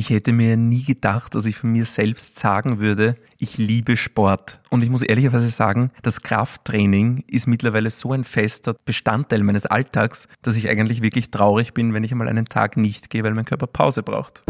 [0.00, 4.58] Ich hätte mir nie gedacht, dass ich von mir selbst sagen würde, ich liebe Sport.
[4.70, 10.26] Und ich muss ehrlicherweise sagen, das Krafttraining ist mittlerweile so ein fester Bestandteil meines Alltags,
[10.40, 13.44] dass ich eigentlich wirklich traurig bin, wenn ich einmal einen Tag nicht gehe, weil mein
[13.44, 14.42] Körper Pause braucht.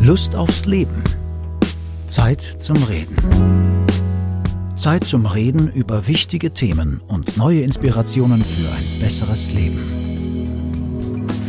[0.00, 1.04] Lust aufs Leben.
[2.06, 3.84] Zeit zum Reden.
[4.74, 10.03] Zeit zum Reden über wichtige Themen und neue Inspirationen für ein besseres Leben.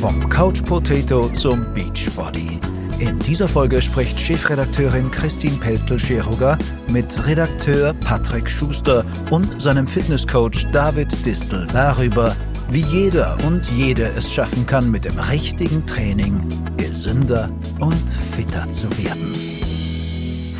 [0.06, 2.60] Vom Couch Potato zum Beachbody.
[3.00, 6.60] In dieser Folge spricht Chefredakteurin Christine Pelzel-Scheruger
[6.92, 12.36] mit Redakteur Patrick Schuster und seinem Fitnesscoach David Distel darüber,
[12.70, 17.50] wie jeder und jede es schaffen kann, mit dem richtigen Training gesünder
[17.80, 19.34] und fitter zu werden.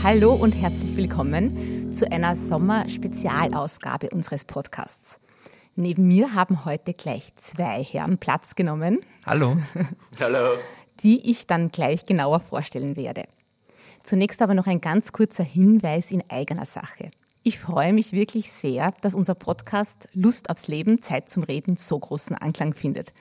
[0.02, 5.20] Hallo und herzlich willkommen zu einer Sommer-Spezialausgabe unseres Podcasts.
[5.78, 9.02] Neben mir haben heute gleich zwei Herren Platz genommen.
[9.26, 9.58] Hallo.
[10.22, 10.56] Hallo.
[11.02, 13.26] Die ich dann gleich genauer vorstellen werde.
[14.02, 17.12] Zunächst aber noch ein ganz kurzer Hinweis in eigener Sache.
[17.44, 22.00] Ich freue mich wirklich sehr, dass unser Podcast Lust aufs Leben, Zeit zum Reden so
[22.00, 23.12] großen Anklang findet.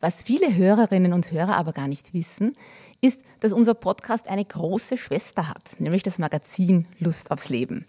[0.00, 2.54] Was viele Hörerinnen und Hörer aber gar nicht wissen,
[3.00, 7.86] ist, dass unser Podcast eine große Schwester hat, nämlich das Magazin Lust aufs Leben.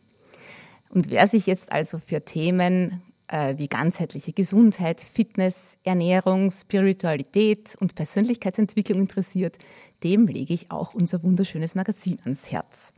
[0.87, 8.99] Und wer sich jetzt also für Themen wie ganzheitliche Gesundheit, Fitness, Ernährung, Spiritualität und Persönlichkeitsentwicklung
[8.99, 9.57] interessiert,
[10.03, 12.93] dem lege ich auch unser wunderschönes Magazin ans Herz.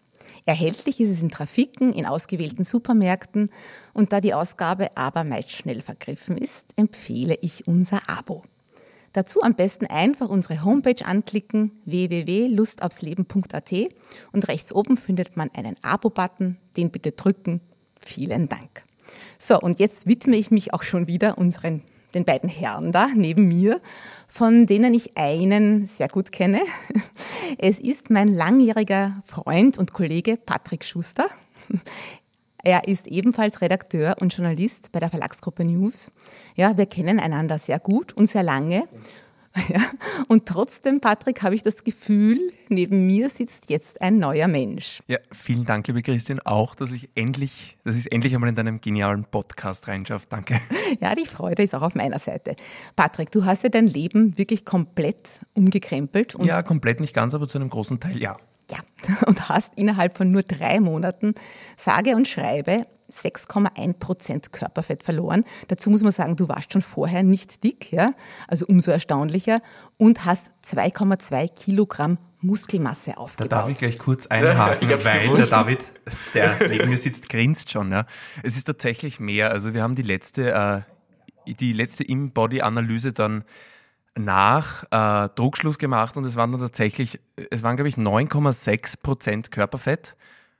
[0.45, 3.49] Erhältlich ist es in Trafiken, in ausgewählten Supermärkten
[3.93, 8.43] und da die Ausgabe aber meist schnell vergriffen ist, empfehle ich unser Abo.
[9.13, 13.73] Dazu am besten einfach unsere Homepage anklicken www.lustaufsleben.at
[14.31, 17.61] und rechts oben findet man einen Abo-Button, den bitte drücken.
[17.99, 18.83] Vielen Dank.
[19.37, 21.81] So, und jetzt widme ich mich auch schon wieder unseren,
[22.13, 23.81] den beiden Herren da neben mir,
[24.27, 26.61] von denen ich einen sehr gut kenne.
[27.59, 31.25] Es ist mein langjähriger Freund und Kollege Patrick Schuster.
[32.63, 36.11] Er ist ebenfalls Redakteur und Journalist bei der Verlagsgruppe News.
[36.55, 38.89] Ja, wir kennen einander sehr gut und sehr lange.
[39.69, 39.81] Ja,
[40.27, 45.01] und trotzdem, Patrick, habe ich das Gefühl, neben mir sitzt jetzt ein neuer Mensch.
[45.07, 48.55] Ja, vielen Dank, liebe Christian, auch, dass ich endlich, dass ich es endlich einmal in
[48.55, 50.27] deinem genialen Podcast reinschaffe.
[50.29, 50.59] Danke.
[51.01, 52.55] Ja, die Freude ist auch auf meiner Seite.
[52.95, 56.35] Patrick, du hast ja dein Leben wirklich komplett umgekrempelt.
[56.41, 58.37] ja, komplett nicht ganz, aber zu einem großen Teil ja.
[58.69, 58.79] Ja,
[59.27, 61.35] und hast innerhalb von nur drei Monaten
[61.75, 65.45] sage und schreibe 6,1 Prozent Körperfett verloren.
[65.69, 68.13] Dazu muss man sagen, du warst schon vorher nicht dick, ja,
[68.47, 69.61] also umso erstaunlicher
[69.97, 73.51] und hast 2,2 Kilogramm Muskelmasse aufgebaut.
[73.51, 75.51] Da darf ich gleich kurz einhaken, ja, weil gewusst.
[75.51, 75.79] der David,
[76.33, 77.91] der neben mir sitzt, grinst schon.
[77.91, 78.05] Ja.
[78.43, 79.51] Es ist tatsächlich mehr.
[79.51, 83.43] Also wir haben die letzte, äh, die letzte In-Body-Analyse dann
[84.17, 87.19] nach äh, Druckschluss gemacht und es waren dann tatsächlich,
[87.49, 90.15] es waren glaube ich 9,6 Prozent Körperfett.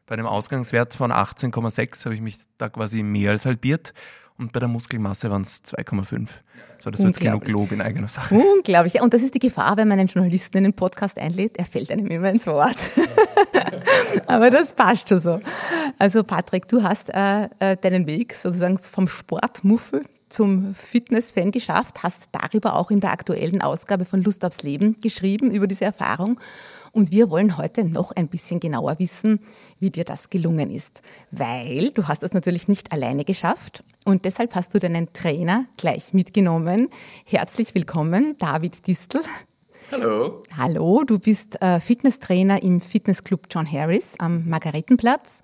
[0.06, 3.94] Bei einem Ausgangswert von 18,6 habe ich mich da quasi mehr als halbiert
[4.38, 6.30] und bei der Muskelmasse waren es 2,5.
[6.80, 8.36] So, das wird jetzt genug Lob in eigener Sache.
[8.36, 8.94] Unglaublich.
[8.94, 11.66] Ja, und das ist die Gefahr, wenn man einen Journalisten in den Podcast einlädt, er
[11.66, 12.78] fällt einem immer ins Wort.
[14.28, 15.40] Aber das passt schon so.
[15.98, 22.30] Also Patrick, du hast äh, äh deinen Weg sozusagen vom Sportmuffel zum Fitness-Fan geschafft, hast
[22.32, 26.40] darüber auch in der aktuellen Ausgabe von Lust aufs Leben geschrieben, über diese Erfahrung.
[26.92, 29.40] Und wir wollen heute noch ein bisschen genauer wissen,
[29.80, 31.02] wie dir das gelungen ist.
[31.32, 36.14] Weil du hast das natürlich nicht alleine geschafft und deshalb hast du deinen Trainer gleich
[36.14, 36.90] mitgenommen.
[37.26, 39.22] Herzlich willkommen, David Distel.
[39.92, 40.44] Hallo.
[40.58, 45.42] Hallo, du bist äh, Fitnesstrainer im Fitnessclub John Harris am Margaretenplatz.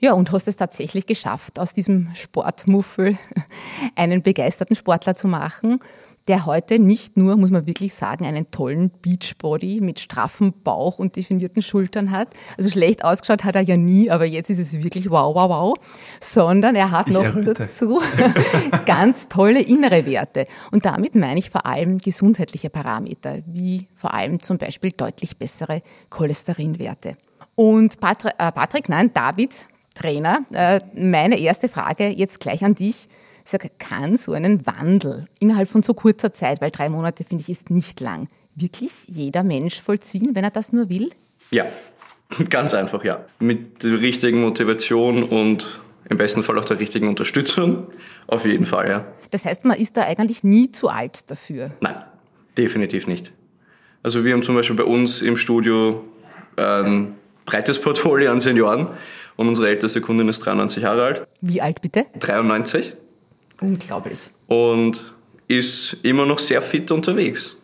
[0.00, 3.18] Ja, und hast es tatsächlich geschafft, aus diesem Sportmuffel
[3.96, 5.80] einen begeisterten Sportler zu machen,
[6.28, 11.16] der heute nicht nur, muss man wirklich sagen, einen tollen Beachbody mit straffem Bauch und
[11.16, 12.28] definierten Schultern hat.
[12.58, 15.74] Also schlecht ausgeschaut hat er ja nie, aber jetzt ist es wirklich wow, wow, wow.
[16.20, 18.00] Sondern er hat noch dazu
[18.86, 20.46] ganz tolle innere Werte.
[20.70, 25.82] Und damit meine ich vor allem gesundheitliche Parameter, wie vor allem zum Beispiel deutlich bessere
[26.10, 27.16] Cholesterinwerte.
[27.54, 29.54] Und Patrick, äh Patrick nein, David,
[29.98, 33.08] Trainer, äh, meine erste Frage jetzt gleich an dich.
[33.44, 37.42] Ich sage, kann so einen Wandel innerhalb von so kurzer Zeit, weil drei Monate finde
[37.42, 41.10] ich ist nicht lang, wirklich jeder Mensch vollziehen, wenn er das nur will?
[41.50, 41.64] Ja,
[42.50, 43.24] ganz einfach, ja.
[43.38, 47.86] Mit der richtigen Motivation und im besten Fall auch der richtigen Unterstützung.
[48.26, 49.06] Auf jeden Fall, ja.
[49.30, 51.72] Das heißt, man ist da eigentlich nie zu alt dafür?
[51.80, 51.96] Nein,
[52.56, 53.32] definitiv nicht.
[54.02, 56.04] Also wir haben zum Beispiel bei uns im Studio
[56.56, 57.14] ein
[57.46, 58.90] breites Portfolio an Senioren
[59.38, 61.28] und unsere älteste Kundin ist 93 Jahre alt.
[61.40, 62.06] Wie alt bitte?
[62.18, 62.96] 93.
[63.60, 64.18] Unglaublich.
[64.48, 65.14] Und
[65.46, 67.56] ist immer noch sehr fit unterwegs.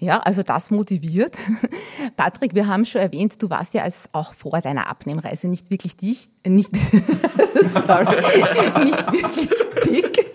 [0.00, 1.36] Ja, also das motiviert.
[2.16, 5.94] Patrick, wir haben schon erwähnt, du warst ja als auch vor deiner Abnehmreise nicht wirklich
[5.94, 8.16] dicht, äh, nicht, sorry,
[8.84, 9.50] nicht wirklich
[9.84, 10.26] dick.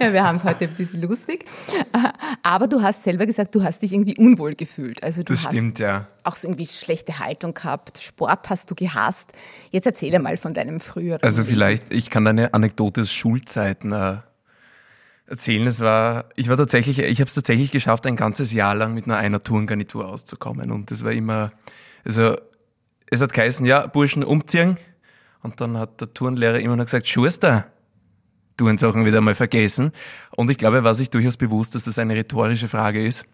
[0.00, 1.44] Ja, wir haben es heute ein bisschen lustig.
[2.42, 5.00] Aber du hast selber gesagt, du hast dich irgendwie unwohl gefühlt.
[5.04, 6.08] Also du das hast stimmt, ja.
[6.24, 7.98] auch so irgendwie schlechte Haltung gehabt.
[8.02, 9.32] Sport hast du gehasst.
[9.70, 11.22] Jetzt erzähle mal von deinem früheren.
[11.22, 14.16] Also vielleicht, ich kann deine Anekdote aus Schulzeiten äh,
[15.26, 15.66] erzählen.
[15.66, 19.06] Es war, ich war tatsächlich, ich habe es tatsächlich geschafft, ein ganzes Jahr lang mit
[19.06, 20.70] nur einer Turngarnitur auszukommen.
[20.70, 21.52] Und das war immer,
[22.04, 22.36] also
[23.10, 24.78] es hat geheißen, ja, Burschen umziehen.
[25.42, 27.66] Und dann hat der Turnlehrer immer noch gesagt, Schuster,
[28.56, 29.92] Turnsachen wieder mal vergessen.
[30.36, 33.26] Und ich glaube, er war sich durchaus bewusst, dass das eine rhetorische Frage ist.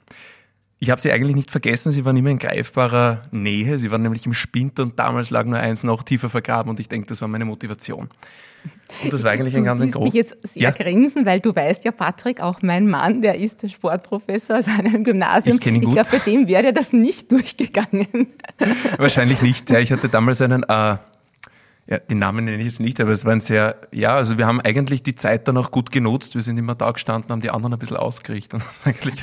[0.80, 4.26] Ich habe sie eigentlich nicht vergessen, sie waren immer in greifbarer Nähe, sie waren nämlich
[4.26, 7.26] im Spind und damals lag nur eins noch tiefer vergraben und ich denke, das war
[7.26, 8.08] meine Motivation.
[9.02, 10.04] Und das war eigentlich du ein ganz groß.
[10.04, 10.70] mich jetzt sehr ja.
[10.70, 15.04] grinsen, weil du weißt ja, Patrick, auch mein Mann, der ist der Sportprofessor aus einem
[15.04, 15.58] Gymnasium.
[15.60, 18.28] Ich, ich glaube, bei dem wäre das nicht durchgegangen.
[18.96, 19.70] Wahrscheinlich nicht.
[19.70, 20.96] Ja, ich hatte damals einen äh,
[21.88, 24.46] ja, den Namen nenne ich jetzt nicht, aber es war ein sehr, ja, also wir
[24.46, 26.34] haben eigentlich die Zeit dann auch gut genutzt.
[26.34, 28.60] Wir sind immer da gestanden, haben die anderen ein bisschen ausgerichtet.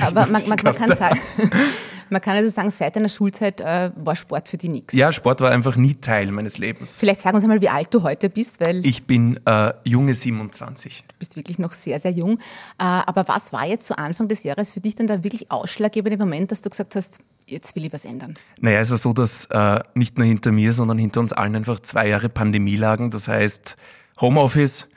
[0.02, 1.20] aber man, man, man, kann sagen,
[2.10, 4.94] man kann also sagen, seit deiner Schulzeit äh, war Sport für dich nichts.
[4.94, 6.98] Ja, Sport war einfach nie Teil meines Lebens.
[6.98, 8.86] Vielleicht sagen wir uns einmal, wie alt du heute bist, weil.
[8.86, 11.04] Ich bin äh, junge 27.
[11.08, 12.38] Du bist wirklich noch sehr, sehr jung.
[12.80, 16.18] Äh, aber was war jetzt zu Anfang des Jahres für dich dann da wirklich ausschlaggebende
[16.18, 18.36] Moment, dass du gesagt hast, jetzt will ich was ändern?
[18.60, 21.80] Naja, es war so, dass äh, nicht nur hinter mir, sondern hinter uns allen einfach
[21.80, 23.12] zwei Jahre Pandemie lagen.
[23.12, 23.76] Das heißt,
[24.20, 24.88] Homeoffice,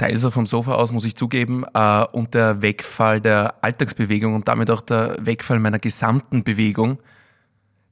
[0.00, 4.48] teils auch vom Sofa aus, muss ich zugeben, äh, und der Wegfall der Alltagsbewegung und
[4.48, 6.98] damit auch der Wegfall meiner gesamten Bewegung.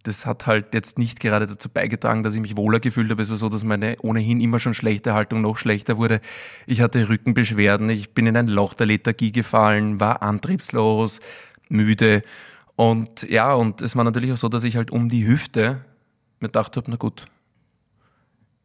[0.05, 3.21] Das hat halt jetzt nicht gerade dazu beigetragen, dass ich mich wohler gefühlt habe.
[3.21, 6.21] Es war so, dass meine ohnehin immer schon schlechte Haltung noch schlechter wurde.
[6.67, 11.21] Ich hatte Rückenbeschwerden, ich bin in ein Loch der Lethargie gefallen, war antriebslos,
[11.69, 12.23] müde
[12.79, 15.81] und ja, und es war natürlich auch so, dass ich halt um die Hüfte
[16.39, 17.27] mir gedacht habe, na gut,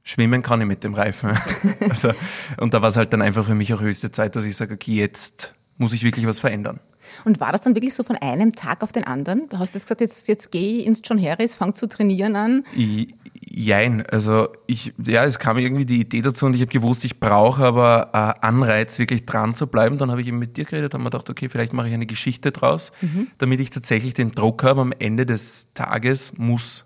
[0.04, 1.38] schwimmen kann ich mit dem Reifen.
[1.90, 2.12] also,
[2.58, 4.76] und da war es halt dann einfach für mich auch höchste Zeit, dass ich sage,
[4.76, 6.80] okay, jetzt muss ich wirklich was verändern.
[7.26, 9.50] Und war das dann wirklich so von einem Tag auf den anderen?
[9.50, 12.64] Du hast jetzt gesagt, jetzt, jetzt gehe ich ins John Harris, fang zu trainieren an.
[12.76, 17.04] Ich, jein, also ich, ja, es kam irgendwie die Idee dazu und ich habe gewusst,
[17.04, 19.98] ich brauche aber äh, Anreiz, wirklich dran zu bleiben.
[19.98, 22.06] Dann habe ich eben mit dir geredet, haben mir gedacht, okay, vielleicht mache ich eine
[22.06, 23.28] Geschichte draus, mhm.
[23.38, 26.86] damit ich tatsächlich den Druck habe, am Ende des Tages muss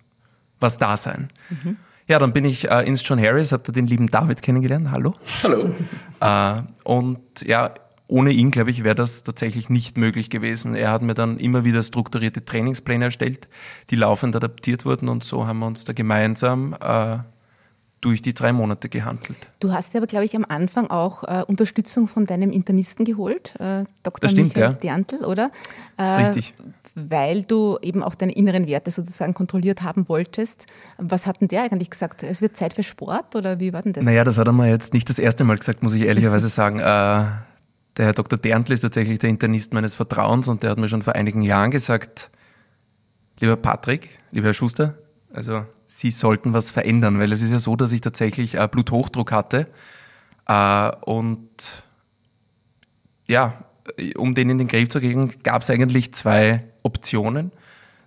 [0.60, 1.30] was da sein.
[1.50, 1.78] Mhm.
[2.07, 4.92] Ja, dann bin ich äh, ins John Harris, habe da den lieben David kennengelernt.
[4.92, 5.13] Hallo.
[5.44, 5.74] Hallo.
[6.21, 7.74] Äh, und ja,
[8.07, 10.74] ohne ihn, glaube ich, wäre das tatsächlich nicht möglich gewesen.
[10.74, 13.50] Er hat mir dann immer wieder strukturierte Trainingspläne erstellt,
[13.89, 17.18] die laufend adaptiert wurden und so haben wir uns da gemeinsam äh,
[18.02, 19.38] durch die drei Monate gehandelt.
[19.60, 23.86] Du hast aber, glaube ich, am Anfang auch äh, Unterstützung von deinem Internisten geholt, äh,
[24.04, 24.22] Dr.
[24.22, 24.74] Das stimmt, Michael ja.
[24.74, 25.52] Derntl, oder?
[25.98, 26.54] Das ist richtig.
[26.60, 26.64] Äh,
[26.98, 30.66] weil du eben auch deine inneren Werte sozusagen kontrolliert haben wolltest.
[30.98, 32.24] Was hat denn der eigentlich gesagt?
[32.24, 34.04] Es wird Zeit für Sport oder wie war denn das?
[34.04, 36.80] Naja, das hat er mir jetzt nicht das erste Mal gesagt, muss ich ehrlicherweise sagen.
[36.80, 38.38] Äh, der Herr Dr.
[38.38, 41.72] Derntl ist tatsächlich der Internist meines Vertrauens und der hat mir schon vor einigen Jahren
[41.72, 42.30] gesagt,
[43.40, 44.96] lieber Patrick, lieber Herr Schuster,
[45.33, 49.31] also Sie sollten was verändern, weil es ist ja so, dass ich tatsächlich äh, Bluthochdruck
[49.31, 49.68] hatte
[50.47, 51.83] äh, und
[53.27, 53.65] ja,
[54.18, 57.51] um den in den Griff zu kriegen, gab es eigentlich zwei Optionen.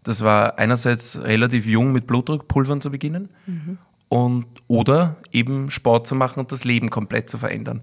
[0.03, 3.79] Das war einerseits relativ jung mit Blutdruckpulvern zu beginnen mhm.
[4.09, 7.83] und oder eben Sport zu machen und das Leben komplett zu verändern.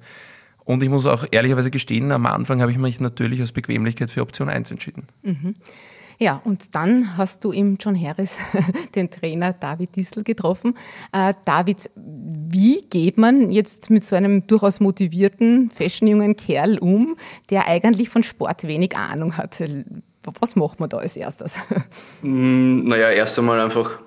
[0.66, 4.22] Und ich muss auch ehrlicherweise gestehen, am Anfang habe ich mich natürlich aus Bequemlichkeit für
[4.22, 5.08] Option 1 entschieden.
[5.22, 5.56] Mhm.
[6.20, 8.38] Ja, und dann hast du im John Harris
[8.96, 10.76] den Trainer David Dissel getroffen.
[11.12, 17.18] Äh, David, wie geht man jetzt mit so einem durchaus motivierten, fashionjungen Kerl um,
[17.50, 19.62] der eigentlich von Sport wenig Ahnung hat?
[20.40, 21.56] Was macht man da als erstes?
[22.24, 24.00] Mm, naja, erst einmal einfach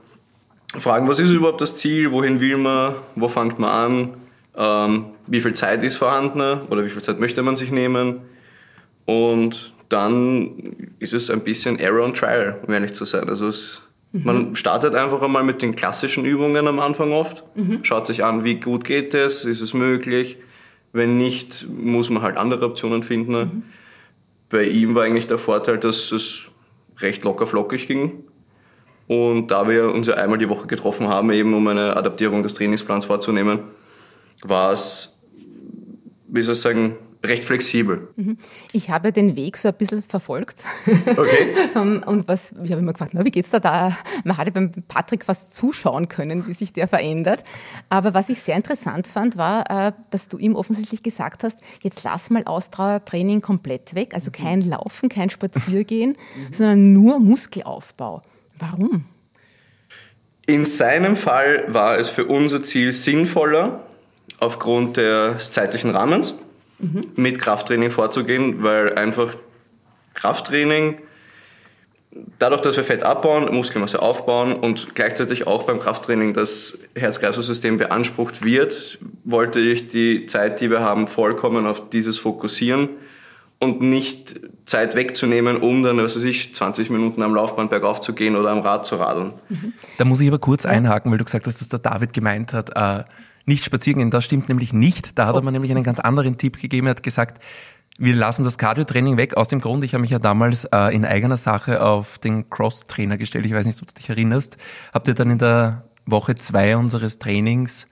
[0.76, 4.14] fragen, was ist überhaupt das Ziel, wohin will man, wo fängt man an?
[4.57, 8.21] ähm, wie viel Zeit ist vorhanden oder wie viel Zeit möchte man sich nehmen.
[9.05, 13.28] Und dann ist es ein bisschen Error and Trial, um ehrlich zu sein.
[13.28, 13.82] Also es,
[14.12, 14.25] mhm.
[14.25, 17.80] man startet einfach einmal mit den klassischen Übungen am Anfang oft, mhm.
[17.82, 20.38] schaut sich an, wie gut geht es, ist es möglich.
[20.92, 23.32] Wenn nicht, muss man halt andere Optionen finden.
[23.32, 23.62] Mhm.
[24.49, 26.49] Bei ihm war eigentlich der Vorteil, dass es
[26.99, 28.25] recht locker flockig ging.
[29.06, 32.54] Und da wir uns ja einmal die Woche getroffen haben, eben um eine Adaptierung des
[32.54, 33.61] Trainingsplans vorzunehmen,
[34.42, 35.16] war es,
[36.28, 38.08] wie soll ich sagen, recht flexibel.
[38.16, 38.38] Mhm.
[38.72, 40.64] Ich habe den Weg so ein bisschen verfolgt.
[40.86, 41.68] Okay.
[42.06, 43.96] und was, ich habe immer gefragt, na, wie geht's da da?
[44.24, 47.44] Man hatte beim Patrick fast zuschauen können, wie sich der verändert.
[47.90, 52.02] Aber was ich sehr interessant fand, war, äh, dass du ihm offensichtlich gesagt hast, jetzt
[52.04, 54.14] lass mal Ausdauertraining komplett weg.
[54.14, 56.16] Also kein Laufen, kein Spaziergehen,
[56.50, 58.22] sondern nur Muskelaufbau.
[58.58, 59.04] Warum?
[60.46, 63.84] In seinem Fall war es für unser Ziel sinnvoller,
[64.38, 66.34] aufgrund des zeitlichen Rahmens
[66.80, 67.02] mhm.
[67.16, 69.34] mit Krafttraining vorzugehen, weil einfach
[70.14, 70.99] Krafttraining,
[72.38, 78.44] dadurch, dass wir Fett abbauen, Muskelmasse aufbauen und gleichzeitig auch beim Krafttraining das Herz-Kreislauf-System beansprucht
[78.44, 82.88] wird, wollte ich die Zeit, die wir haben, vollkommen auf dieses fokussieren
[83.60, 88.14] und nicht Zeit wegzunehmen, um dann, was weiß ich, 20 Minuten am Laufband bergauf zu
[88.14, 89.34] gehen oder am Rad zu radeln.
[89.99, 92.70] Da muss ich aber kurz einhaken, weil du gesagt hast, dass der David gemeint hat,
[92.75, 93.04] äh,
[93.47, 94.11] nicht spazieren gehen.
[94.11, 95.18] Das stimmt nämlich nicht.
[95.18, 96.87] Da hat er mir nämlich einen ganz anderen Tipp gegeben.
[96.87, 97.42] Er hat gesagt,
[97.99, 99.37] wir lassen das Cardio-Training weg.
[99.37, 103.18] Aus dem Grund, ich habe mich ja damals äh, in eigener Sache auf den Cross-Trainer
[103.18, 103.44] gestellt.
[103.44, 104.56] Ich weiß nicht, ob du dich erinnerst.
[104.94, 107.87] Habt ihr dann in der Woche zwei unseres Trainings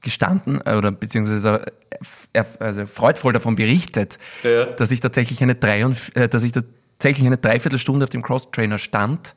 [0.00, 1.64] gestanden äh, oder beziehungsweise da,
[2.32, 4.66] er, also freudvoll davon berichtet, ja.
[4.66, 8.78] dass ich tatsächlich eine drei und, äh, dass ich tatsächlich eine Dreiviertelstunde auf dem Cross-Trainer
[8.78, 9.34] stand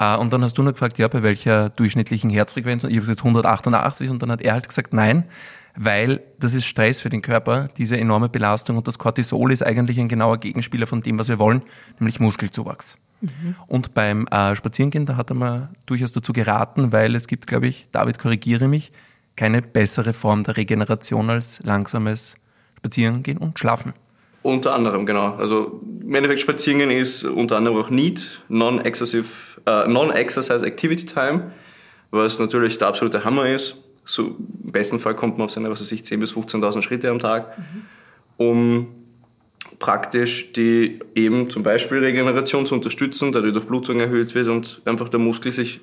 [0.00, 2.84] und dann hast du noch gefragt, ja, bei welcher durchschnittlichen Herzfrequenz?
[2.84, 5.24] Und ich habe gesagt 188 und dann hat er halt gesagt, nein,
[5.76, 10.00] weil das ist Stress für den Körper, diese enorme Belastung und das Cortisol ist eigentlich
[10.00, 11.62] ein genauer Gegenspieler von dem, was wir wollen,
[11.98, 12.98] nämlich Muskelzuwachs.
[13.20, 13.54] Mhm.
[13.66, 17.66] Und beim äh, Spazierengehen, da hat er mir durchaus dazu geraten, weil es gibt, glaube
[17.66, 18.92] ich, David, korrigiere mich,
[19.36, 22.36] keine bessere Form der Regeneration als langsames
[22.78, 23.92] Spazierengehen und Schlafen.
[24.42, 25.34] Unter anderem, genau.
[25.34, 29.28] Also im Endeffekt Spazierengehen ist unter anderem auch NEAT, Non-Exercise
[29.66, 31.52] äh, Non Activity Time,
[32.10, 33.76] was natürlich der absolute Hammer ist.
[34.04, 37.10] So, Im besten Fall kommt man auf seine, was weiß ich, 10.000 bis 15.000 Schritte
[37.10, 37.64] am Tag, mhm.
[38.38, 38.88] um
[39.78, 45.08] praktisch die eben zum Beispiel Regeneration zu unterstützen, da die Durchblutung erhöht wird und einfach
[45.08, 45.80] der Muskel sich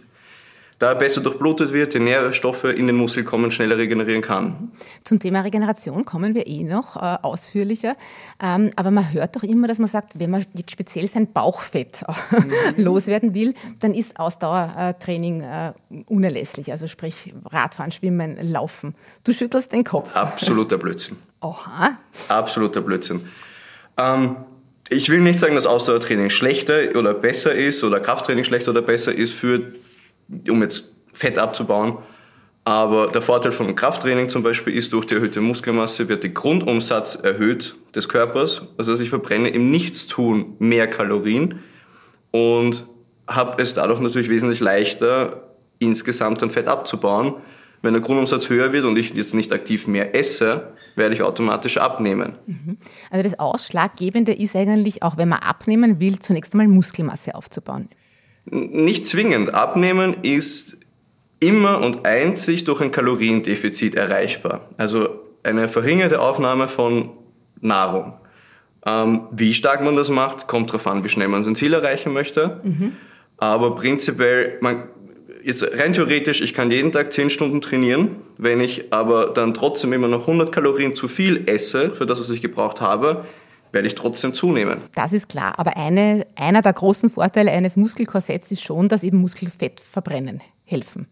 [0.80, 4.72] da er besser durchblutet wird, die Nährstoffe in den Muskel kommen, schneller regenerieren kann.
[5.04, 7.96] Zum Thema Regeneration kommen wir eh noch äh, ausführlicher.
[8.42, 12.04] Ähm, aber man hört doch immer, dass man sagt, wenn man jetzt speziell sein Bauchfett
[12.32, 12.52] mhm.
[12.84, 15.74] loswerden will, dann ist Ausdauertraining äh,
[16.06, 16.72] unerlässlich.
[16.72, 18.94] Also sprich Radfahren, Schwimmen, Laufen.
[19.24, 20.16] Du schüttelst den Kopf.
[20.16, 21.18] Absoluter Blödsinn.
[21.42, 21.98] Oha.
[22.28, 23.28] Absoluter Blödsinn.
[23.98, 24.38] Ähm,
[24.90, 29.14] ich will nicht sagen, dass Ausdauertraining schlechter oder besser ist oder Krafttraining schlechter oder besser
[29.14, 29.74] ist für
[30.50, 31.98] um jetzt Fett abzubauen.
[32.64, 37.16] Aber der Vorteil von Krafttraining zum Beispiel ist, durch die erhöhte Muskelmasse wird der Grundumsatz
[37.16, 38.62] erhöht des Körpers.
[38.78, 41.60] Also ich verbrenne im Nichtstun mehr Kalorien
[42.32, 42.86] und
[43.26, 45.48] habe es dadurch natürlich wesentlich leichter,
[45.80, 47.36] insgesamt dann Fett abzubauen.
[47.82, 51.78] Wenn der Grundumsatz höher wird und ich jetzt nicht aktiv mehr esse, werde ich automatisch
[51.78, 52.36] abnehmen.
[52.48, 52.78] Mhm.
[53.12, 57.88] Also das Ausschlaggebende ist eigentlich, auch wenn man abnehmen will, zunächst einmal Muskelmasse aufzubauen.
[58.50, 59.54] Nicht zwingend.
[59.54, 60.78] Abnehmen ist
[61.40, 64.70] immer und einzig durch ein Kaloriendefizit erreichbar.
[64.78, 65.10] Also
[65.44, 67.10] eine verringerte Aufnahme von
[67.62, 68.14] Nahrung.
[68.86, 72.14] Ähm, wie stark man das macht, kommt darauf an, wie schnell man sein Ziel erreichen
[72.14, 72.62] möchte.
[72.64, 72.94] Mhm.
[73.38, 74.84] Aber prinzipiell, man,
[75.44, 78.18] jetzt rein theoretisch, ich kann jeden Tag 10 Stunden trainieren.
[78.38, 82.30] Wenn ich aber dann trotzdem immer noch 100 Kalorien zu viel esse, für das, was
[82.30, 83.26] ich gebraucht habe,
[83.78, 84.82] werde ich trotzdem zunehmen.
[84.96, 85.60] Das ist klar.
[85.60, 91.06] Aber eine, einer der großen Vorteile eines Muskelkorsetts ist schon, dass eben Muskelfett verbrennen helfen.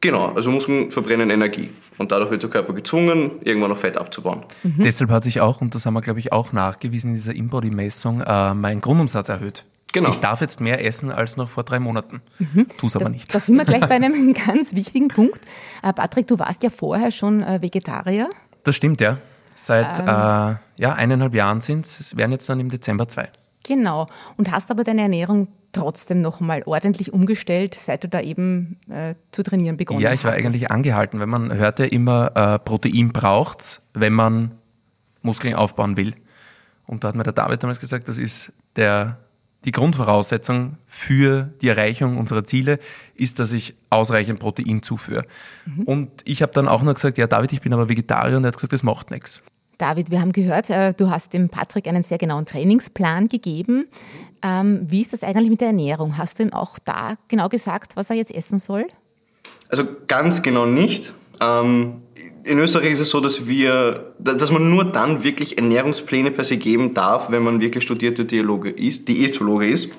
[0.00, 1.70] Genau, also Muskeln verbrennen Energie.
[1.96, 4.44] Und dadurch wird der Körper gezwungen, irgendwann noch Fett abzubauen.
[4.64, 4.82] Mhm.
[4.82, 8.20] Deshalb hat sich auch, und das haben wir, glaube ich, auch nachgewiesen in dieser Inbody-Messung,
[8.22, 9.64] äh, mein Grundumsatz erhöht.
[9.92, 10.10] Genau.
[10.10, 12.20] Ich darf jetzt mehr essen als noch vor drei Monaten.
[12.40, 12.66] Mhm.
[12.78, 13.32] Tu es aber nicht.
[13.32, 15.40] Da sind wir gleich bei einem ganz wichtigen Punkt.
[15.84, 18.28] Äh, Patrick, du warst ja vorher schon äh, Vegetarier.
[18.64, 19.18] Das stimmt, ja.
[19.54, 22.00] Seit ähm, äh, ja, eineinhalb Jahren sind es.
[22.00, 23.28] Es werden jetzt dann im Dezember zwei.
[23.66, 24.06] Genau.
[24.36, 29.14] Und hast aber deine Ernährung trotzdem noch mal ordentlich umgestellt, seit du da eben äh,
[29.32, 30.04] zu trainieren begonnen hast?
[30.04, 30.46] Ja, ich war hattest.
[30.46, 34.52] eigentlich angehalten, weil man hört ja immer, äh, Protein braucht wenn man
[35.22, 36.14] Muskeln aufbauen will.
[36.86, 39.18] Und da hat mir der David damals gesagt, das ist der
[39.64, 42.78] die Grundvoraussetzung für die Erreichung unserer Ziele
[43.16, 45.24] ist, dass ich ausreichend Protein zuführe.
[45.66, 45.82] Mhm.
[45.82, 48.48] Und ich habe dann auch noch gesagt, ja David, ich bin aber Vegetarier und er
[48.48, 49.42] hat gesagt, das macht nichts.
[49.78, 53.86] David, wir haben gehört, äh, du hast dem Patrick einen sehr genauen Trainingsplan gegeben.
[54.42, 56.18] Ähm, wie ist das eigentlich mit der Ernährung?
[56.18, 58.86] Hast du ihm auch da genau gesagt, was er jetzt essen soll?
[59.68, 61.14] Also ganz genau nicht.
[61.40, 62.02] Ähm,
[62.42, 66.56] in Österreich ist es so, dass wir, dass man nur dann wirklich Ernährungspläne per se
[66.56, 69.90] geben darf, wenn man wirklich studierter Dialoge ist, Diätologe ist.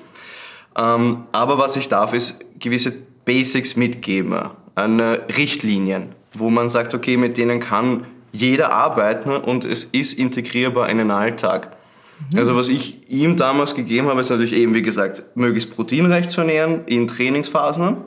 [0.76, 2.92] Ähm, aber was ich darf, ist gewisse
[3.24, 9.84] Basics mitgeben, an Richtlinien, wo man sagt, okay, mit denen kann jeder arbeiten und es
[9.84, 11.76] ist integrierbar in den Alltag.
[12.32, 12.38] Mhm.
[12.38, 16.42] Also was ich ihm damals gegeben habe, ist natürlich eben, wie gesagt, möglichst proteinreich zu
[16.42, 17.98] ernähren in Trainingsphasen.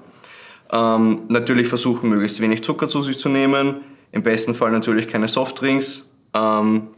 [0.71, 3.81] Ähm, natürlich versuchen, möglichst wenig Zucker zu sich zu nehmen.
[4.11, 6.07] Im besten Fall natürlich keine Softdrinks.
[6.33, 6.89] Ähm,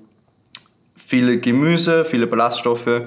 [0.96, 3.02] viele Gemüse, viele Ballaststoffe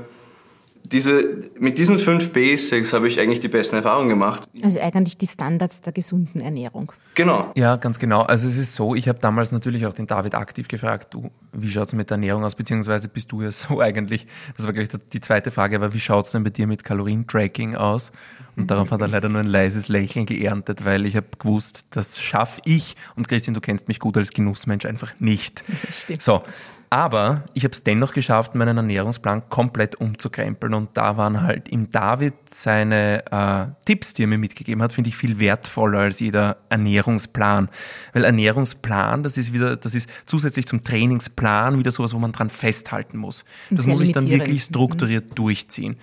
[0.93, 4.49] diese, mit diesen fünf Basics habe ich eigentlich die besten Erfahrungen gemacht.
[4.63, 6.93] Also eigentlich die Standards der gesunden Ernährung.
[7.15, 7.53] Genau.
[7.57, 8.23] Ja, ganz genau.
[8.23, 11.71] Also es ist so, ich habe damals natürlich auch den David aktiv gefragt, du, wie
[11.71, 14.27] schaut es mit der Ernährung aus, beziehungsweise bist du ja so eigentlich,
[14.57, 17.77] das war gleich die zweite Frage, aber wie schaut es denn bei dir mit Kalorientracking
[17.77, 18.13] aus?
[18.57, 22.21] Und darauf hat er leider nur ein leises Lächeln geerntet, weil ich habe gewusst, das
[22.21, 25.63] schaffe ich und Christian, du kennst mich gut als Genussmensch einfach nicht.
[25.91, 26.23] Stimmt.
[26.23, 26.43] So,
[26.91, 30.73] aber ich habe es dennoch geschafft, meinen Ernährungsplan komplett umzukrempeln.
[30.73, 35.11] Und da waren halt im David seine äh, Tipps, die er mir mitgegeben hat, finde
[35.11, 37.69] ich viel wertvoller als jeder Ernährungsplan.
[38.15, 42.49] Weil Ernährungsplan, das ist wieder, das ist zusätzlich zum Trainingsplan wieder sowas, wo man dran
[42.49, 43.45] festhalten muss.
[43.71, 45.35] Das muss ich dann wirklich strukturiert mhm.
[45.35, 45.97] durchziehen.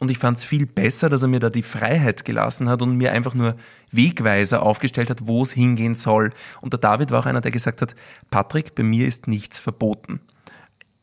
[0.00, 2.96] Und ich fand es viel besser, dass er mir da die Freiheit gelassen hat und
[2.96, 3.54] mir einfach nur
[3.92, 6.30] Wegweiser aufgestellt hat, wo es hingehen soll.
[6.60, 7.94] Und der David war auch einer, der gesagt hat,
[8.28, 10.18] Patrick, bei mir ist nichts verboten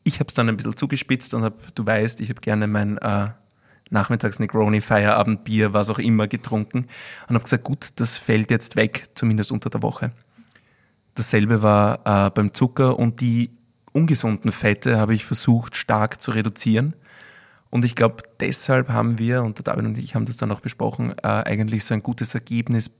[0.04, 2.98] ich habe es dann ein bisschen zugespitzt und habe, du weißt, ich habe gerne mein
[2.98, 3.28] äh,
[3.90, 6.86] Nachmittags Negroni, Feierabendbier, was auch immer getrunken
[7.28, 10.12] und habe gesagt, gut, das fällt jetzt weg, zumindest unter der Woche.
[11.14, 13.50] Dasselbe war äh, beim Zucker und die
[13.92, 16.94] ungesunden Fette habe ich versucht stark zu reduzieren.
[17.68, 20.60] Und ich glaube, deshalb haben wir, und der David und ich haben das dann auch
[20.60, 22.90] besprochen, äh, eigentlich so ein gutes Ergebnis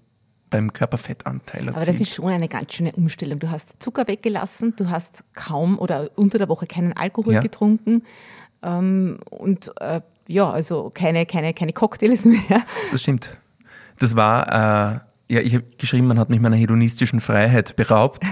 [0.50, 1.76] beim Körperfettanteil erzielt.
[1.76, 3.38] Aber das ist schon eine ganz schöne Umstellung.
[3.38, 7.40] Du hast Zucker weggelassen, du hast kaum oder unter der Woche keinen Alkohol ja.
[7.40, 8.02] getrunken
[8.62, 12.62] ähm, und äh, ja, also keine, keine, keine Cocktails mehr.
[12.92, 13.36] Das stimmt.
[13.98, 18.24] Das war, äh, ja, ich habe geschrieben, man hat mich meiner hedonistischen Freiheit beraubt.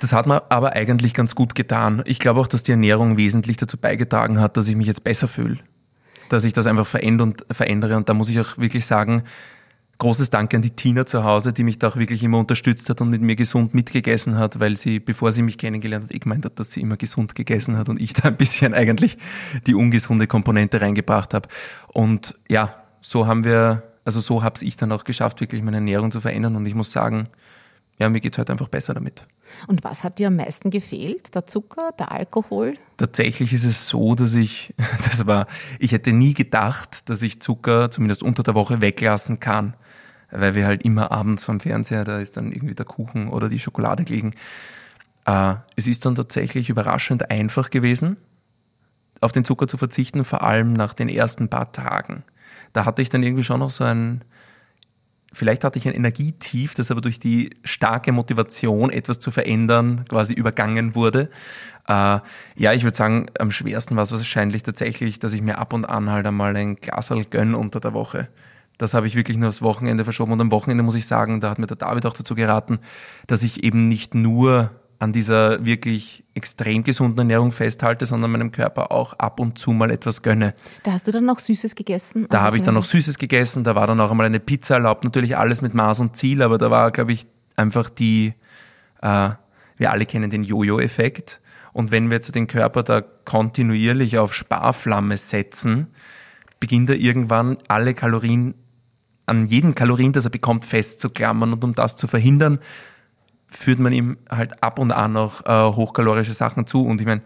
[0.00, 2.02] Das hat mir aber eigentlich ganz gut getan.
[2.04, 5.28] Ich glaube auch, dass die Ernährung wesentlich dazu beigetragen hat, dass ich mich jetzt besser
[5.28, 5.58] fühle.
[6.28, 9.24] Dass ich das einfach verändere und da muss ich auch wirklich sagen,
[9.98, 13.00] großes Dank an die Tina zu Hause, die mich da auch wirklich immer unterstützt hat
[13.00, 16.44] und mit mir gesund mitgegessen hat, weil sie, bevor sie mich kennengelernt hat, ich gemeint
[16.44, 19.18] hat, dass sie immer gesund gegessen hat und ich da ein bisschen eigentlich
[19.66, 21.48] die ungesunde Komponente reingebracht habe.
[21.88, 26.10] Und ja, so haben wir, also so habe ich dann auch geschafft, wirklich meine Ernährung
[26.10, 27.28] zu verändern und ich muss sagen,
[27.98, 29.26] ja, mir geht's heute einfach besser damit.
[29.66, 31.34] Und was hat dir am meisten gefehlt?
[31.34, 32.74] Der Zucker, der Alkohol?
[32.96, 35.46] Tatsächlich ist es so, dass ich, das war,
[35.78, 39.74] ich hätte nie gedacht, dass ich Zucker zumindest unter der Woche weglassen kann
[40.34, 43.58] weil wir halt immer abends vom Fernseher, da ist dann irgendwie der Kuchen oder die
[43.58, 44.32] Schokolade gelegen.
[45.26, 48.16] Äh, es ist dann tatsächlich überraschend einfach gewesen,
[49.20, 52.24] auf den Zucker zu verzichten, vor allem nach den ersten paar Tagen.
[52.72, 54.22] Da hatte ich dann irgendwie schon noch so ein,
[55.34, 60.32] vielleicht hatte ich ein Energietief, das aber durch die starke Motivation, etwas zu verändern, quasi
[60.32, 61.30] übergangen wurde.
[61.86, 62.20] Äh,
[62.56, 65.84] ja, ich würde sagen, am schwersten war es wahrscheinlich tatsächlich, dass ich mir ab und
[65.84, 68.28] an halt einmal ein Glasal gönn unter der Woche.
[68.78, 70.32] Das habe ich wirklich nur aufs Wochenende verschoben.
[70.32, 72.78] Und am Wochenende muss ich sagen, da hat mir der David auch dazu geraten,
[73.26, 74.70] dass ich eben nicht nur
[75.04, 79.90] an dieser wirklich extrem gesunden Ernährung festhalte, sondern meinem Körper auch ab und zu mal
[79.90, 80.54] etwas gönne.
[80.82, 82.26] Da hast du dann noch Süßes gegessen?
[82.30, 85.04] Da habe ich dann noch Süßes gegessen, da war dann auch einmal eine Pizza erlaubt,
[85.04, 88.32] natürlich alles mit Maß und Ziel, aber da war, glaube ich, einfach die,
[89.02, 89.30] äh,
[89.76, 91.42] wir alle kennen den Jojo-Effekt.
[91.74, 95.88] Und wenn wir jetzt den Körper da kontinuierlich auf Sparflamme setzen,
[96.60, 98.54] beginnt er irgendwann alle Kalorien
[99.26, 101.52] an jedem Kalorien, das er bekommt, festzuklammern.
[101.52, 102.58] Und um das zu verhindern,
[103.56, 106.84] führt man ihm halt ab und an noch äh, hochkalorische Sachen zu.
[106.84, 107.22] Und ich meine,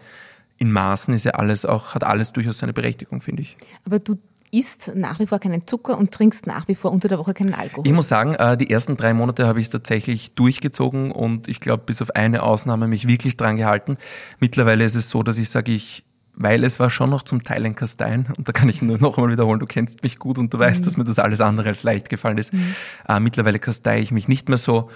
[0.57, 3.57] in Maßen ist ja alles auch, hat alles durchaus seine Berechtigung, finde ich.
[3.85, 4.17] Aber du
[4.51, 7.53] isst nach wie vor keinen Zucker und trinkst nach wie vor unter der Woche keinen
[7.53, 7.85] Alkohol.
[7.85, 11.59] Ich muss sagen, äh, die ersten drei Monate habe ich es tatsächlich durchgezogen und ich
[11.59, 13.97] glaube, bis auf eine Ausnahme mich wirklich dran gehalten.
[14.39, 16.03] Mittlerweile ist es so, dass ich sage, ich
[16.41, 19.17] weil es war schon noch zum Teil ein Kastein und da kann ich nur noch
[19.17, 20.85] einmal wiederholen, du kennst mich gut und du weißt, mhm.
[20.85, 22.53] dass mir das alles andere als leicht gefallen ist.
[22.53, 22.75] Mhm.
[23.09, 24.89] Äh, mittlerweile kastei ich mich nicht mehr so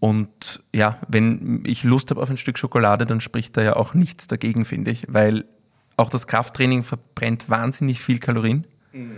[0.00, 3.94] und ja, wenn ich Lust habe auf ein Stück Schokolade, dann spricht da ja auch
[3.94, 5.44] nichts dagegen, finde ich, weil
[5.96, 8.66] auch das Krafttraining verbrennt wahnsinnig viel Kalorien.
[8.92, 9.12] Mhm.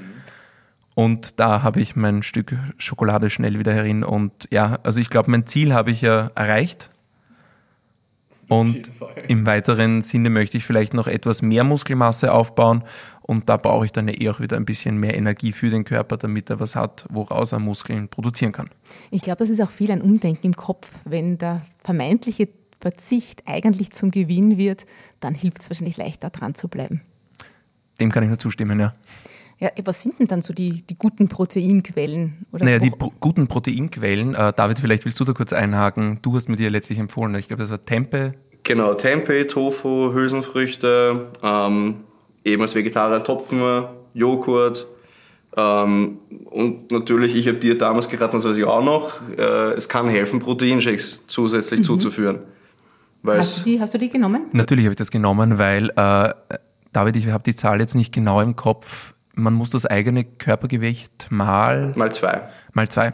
[0.94, 4.02] Und da habe ich mein Stück Schokolade schnell wieder herin.
[4.02, 6.90] Und ja, also ich glaube, mein Ziel habe ich ja erreicht.
[8.48, 8.90] Und
[9.28, 12.82] im weiteren Sinne möchte ich vielleicht noch etwas mehr Muskelmasse aufbauen.
[13.28, 15.84] Und da brauche ich dann ja eh auch wieder ein bisschen mehr Energie für den
[15.84, 18.70] Körper, damit er was hat, woraus er Muskeln produzieren kann.
[19.10, 20.90] Ich glaube, das ist auch viel ein Umdenken im Kopf.
[21.04, 22.48] Wenn der vermeintliche
[22.80, 24.86] Verzicht eigentlich zum Gewinn wird,
[25.20, 27.02] dann hilft es wahrscheinlich leichter dran zu bleiben.
[28.00, 28.92] Dem kann ich nur zustimmen, ja.
[29.58, 32.46] Ja, was sind denn dann so die, die guten Proteinquellen?
[32.50, 36.20] Oder naja, die pro guten Proteinquellen, äh, David, vielleicht willst du da kurz einhaken.
[36.22, 37.34] Du hast mir die ja letztlich empfohlen.
[37.34, 38.36] Ich glaube, das war Tempe,
[38.68, 42.04] Genau, Tempeh, Tofu, Hülsenfrüchte, ähm,
[42.44, 44.86] eben als Vegetarier Topfen, Joghurt.
[45.56, 46.18] Ähm,
[46.50, 50.08] und natürlich, ich habe dir damals geraten, das weiß ich auch noch, äh, es kann
[50.08, 51.84] helfen, Proteinshakes zusätzlich mhm.
[51.84, 52.38] zuzuführen.
[53.26, 54.46] Hast du, die, hast du die genommen?
[54.52, 56.32] Natürlich habe ich das genommen, weil, äh,
[56.92, 59.14] David, ich habe die Zahl jetzt nicht genau im Kopf.
[59.34, 61.92] Man muss das eigene Körpergewicht mal...
[61.96, 62.48] Mal zwei.
[62.72, 63.12] Mal zwei.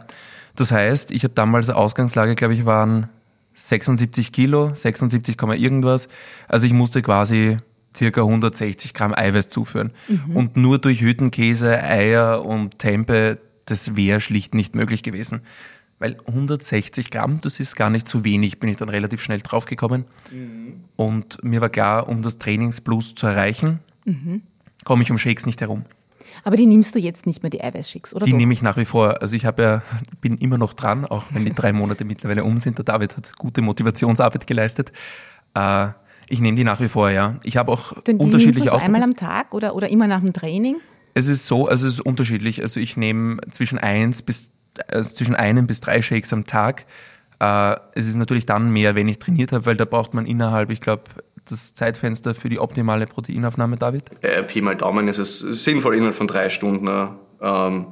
[0.55, 3.09] Das heißt, ich habe damals Ausgangslage, glaube ich, waren
[3.53, 6.07] 76 Kilo, 76, irgendwas.
[6.47, 7.57] Also ich musste quasi
[7.95, 9.91] circa 160 Gramm Eiweiß zuführen.
[10.07, 10.35] Mhm.
[10.35, 15.41] Und nur durch Hüttenkäse, Eier und Tempe, das wäre schlicht nicht möglich gewesen.
[15.97, 20.05] Weil 160 Gramm, das ist gar nicht zu wenig, bin ich dann relativ schnell draufgekommen.
[20.31, 20.81] Mhm.
[20.95, 24.41] Und mir war klar, um das Trainingsplus zu erreichen, mhm.
[24.83, 25.85] komme ich um Shakes nicht herum.
[26.43, 28.25] Aber die nimmst du jetzt nicht mehr, die Eiweißshakes, oder?
[28.25, 28.37] Die doch?
[28.37, 29.21] nehme ich nach wie vor.
[29.21, 29.83] Also ich habe ja,
[30.21, 32.77] bin immer noch dran, auch wenn die drei Monate mittlerweile um sind.
[32.77, 34.91] Der David hat gute Motivationsarbeit geleistet.
[35.53, 35.87] Äh,
[36.27, 37.35] ich nehme die nach wie vor, ja.
[37.43, 40.33] Ich habe auch Denn die unterschiedliche so einmal am Tag oder, oder immer nach dem
[40.33, 40.77] Training?
[41.13, 42.61] Es ist so, also es ist unterschiedlich.
[42.61, 44.51] Also ich nehme zwischen eins bis
[44.87, 46.85] also zwischen einem bis drei Shakes am Tag.
[47.39, 50.71] Äh, es ist natürlich dann mehr, wenn ich trainiert habe, weil da braucht man innerhalb,
[50.71, 51.03] ich glaube,
[51.45, 54.03] das Zeitfenster für die optimale Proteinaufnahme, David?
[54.21, 56.87] Äh, Pi mal Daumen ist es sinnvoll, innerhalb von drei Stunden
[57.41, 57.87] ähm,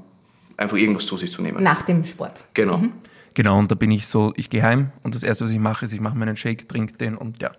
[0.57, 1.63] einfach irgendwas zu sich zu nehmen.
[1.63, 2.45] Nach dem Sport.
[2.53, 2.77] Genau.
[2.77, 2.93] Mhm.
[3.35, 5.85] Genau, und da bin ich so, ich gehe heim und das Erste, was ich mache,
[5.85, 7.51] ist, ich mache meinen Shake, trinke den und ja,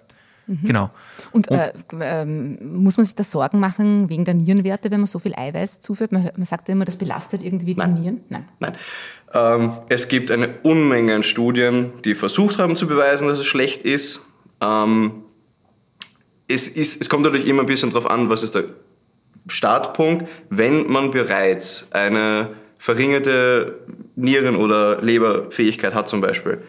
[0.47, 0.67] Mhm.
[0.67, 0.91] Genau.
[1.33, 5.07] Und, und äh, ähm, muss man sich da Sorgen machen wegen der Nierenwerte, wenn man
[5.07, 6.13] so viel Eiweiß zuführt?
[6.13, 7.95] Man, man sagt ja immer, das belastet irgendwie Nein.
[7.95, 8.21] die Nieren.
[8.29, 8.49] Nein.
[8.61, 8.77] Nein.
[9.33, 13.83] Ähm, es gibt eine Unmenge an Studien, die versucht haben zu beweisen, dass es schlecht
[13.83, 14.21] ist.
[14.61, 15.25] Ähm,
[16.47, 18.65] es, ist es kommt natürlich immer ein bisschen darauf an, was ist der
[19.49, 20.27] Startpunkt.
[20.51, 23.81] Wenn man bereits eine verringerte
[24.15, 26.63] Nieren- oder Leberfähigkeit hat zum Beispiel,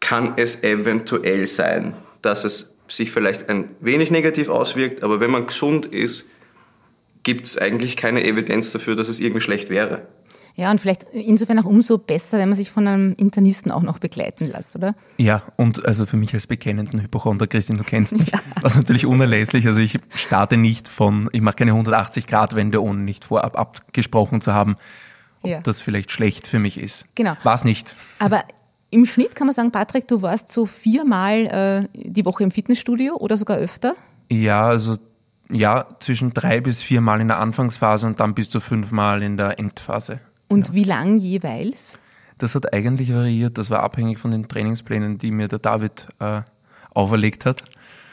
[0.00, 1.94] kann es eventuell sein,
[2.26, 6.24] dass es sich vielleicht ein wenig negativ auswirkt, aber wenn man gesund ist,
[7.22, 10.06] gibt es eigentlich keine Evidenz dafür, dass es irgendwie schlecht wäre.
[10.54, 13.98] Ja, und vielleicht insofern auch umso besser, wenn man sich von einem Internisten auch noch
[13.98, 14.94] begleiten lässt, oder?
[15.18, 18.38] Ja, und also für mich als bekennenden Hypochonder, Christine, du kennst mich, ja.
[18.62, 19.66] was natürlich unerlässlich.
[19.66, 24.76] Also ich starte nicht von, ich mache keine 180-Grad-Wende, ohne nicht vorab abgesprochen zu haben,
[25.42, 25.60] ob ja.
[25.60, 27.06] das vielleicht schlecht für mich ist.
[27.16, 27.34] Genau.
[27.42, 27.94] War es nicht.
[28.18, 28.42] Aber
[28.96, 33.16] im Schnitt kann man sagen, Patrick, du warst so viermal äh, die Woche im Fitnessstudio
[33.16, 33.94] oder sogar öfter?
[34.30, 34.96] Ja, also
[35.50, 39.58] ja, zwischen drei bis viermal in der Anfangsphase und dann bis zu fünfmal in der
[39.58, 40.20] Endphase.
[40.48, 40.74] Und ja.
[40.74, 42.00] wie lang jeweils?
[42.38, 43.58] Das hat eigentlich variiert.
[43.58, 46.40] Das war abhängig von den Trainingsplänen, die mir der David äh,
[46.94, 47.64] auferlegt hat.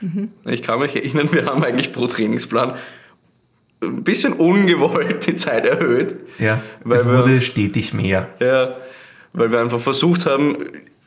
[0.01, 0.31] Mhm.
[0.45, 2.73] Ich kann mich erinnern, wir haben eigentlich pro Trainingsplan
[3.81, 6.17] ein bisschen ungewollt die Zeit erhöht.
[6.39, 8.29] Ja, es wurde stetig mehr.
[8.41, 8.75] Ja,
[9.33, 10.55] weil wir einfach versucht haben,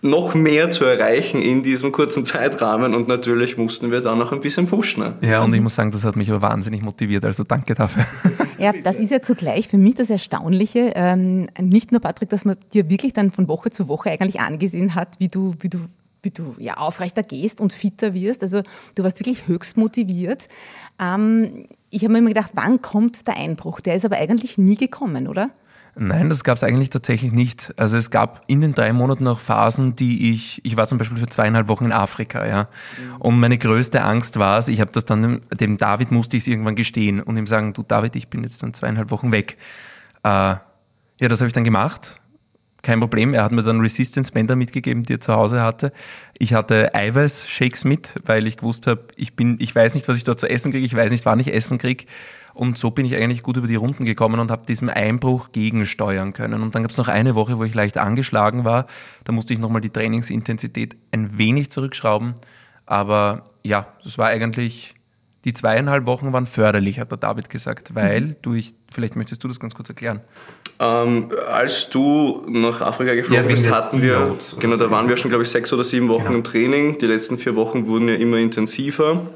[0.02, 4.40] noch mehr zu erreichen in diesem kurzen Zeitrahmen und natürlich mussten wir da noch ein
[4.40, 5.02] bisschen pushen.
[5.02, 5.14] Ne?
[5.20, 8.04] Ja, und ich muss sagen, das hat mich aber wahnsinnig motiviert, also danke dafür.
[8.58, 12.56] Ja, das ist ja zugleich für mich das Erstaunliche, ähm, nicht nur Patrick, dass man
[12.72, 15.80] dir wirklich dann von Woche zu Woche eigentlich angesehen hat, wie du, wie du
[16.22, 18.42] wie du ja aufrechter gehst und fitter wirst.
[18.42, 18.62] Also
[18.94, 20.48] du warst wirklich höchst motiviert.
[20.98, 23.80] Ähm, ich habe mir immer gedacht, wann kommt der Einbruch?
[23.80, 25.50] Der ist aber eigentlich nie gekommen, oder?
[25.98, 27.72] Nein, das gab es eigentlich tatsächlich nicht.
[27.78, 31.16] Also es gab in den drei Monaten auch Phasen, die ich, ich war zum Beispiel
[31.16, 32.68] für zweieinhalb Wochen in Afrika, ja.
[33.18, 36.42] Und meine größte Angst war es, ich habe das dann dem, dem David musste ich
[36.42, 39.56] es irgendwann gestehen und ihm sagen, du David, ich bin jetzt dann zweieinhalb Wochen weg.
[40.22, 40.60] Äh, ja,
[41.18, 42.20] das habe ich dann gemacht.
[42.82, 43.32] Kein Problem.
[43.32, 45.92] Er hat mir dann Resistance Bänder mitgegeben, die er zu Hause hatte.
[46.38, 50.24] Ich hatte Eiweiß-Shakes mit, weil ich gewusst habe, ich bin, ich weiß nicht, was ich
[50.24, 52.04] dort zu essen kriege, ich weiß nicht, wann ich essen kriege.
[52.56, 56.32] Und so bin ich eigentlich gut über die Runden gekommen und habe diesem Einbruch gegensteuern
[56.32, 56.62] können.
[56.62, 58.86] Und dann gab es noch eine Woche, wo ich leicht angeschlagen war.
[59.24, 62.34] Da musste ich nochmal die Trainingsintensität ein wenig zurückschrauben.
[62.86, 64.94] Aber ja, das war eigentlich,
[65.44, 68.36] die zweieinhalb Wochen waren förderlich, hat der David gesagt, weil mhm.
[68.40, 70.22] du, ich, vielleicht möchtest du das ganz kurz erklären.
[70.80, 75.28] Ähm, als du nach Afrika geflogen ja, bist, hatten wir, genau, da waren wir schon,
[75.28, 76.36] glaube ich, sechs oder sieben Wochen genau.
[76.36, 76.96] im Training.
[76.96, 79.26] Die letzten vier Wochen wurden ja immer intensiver.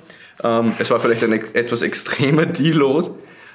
[0.43, 3.11] Ähm, es war vielleicht ein etwas extremer Deload,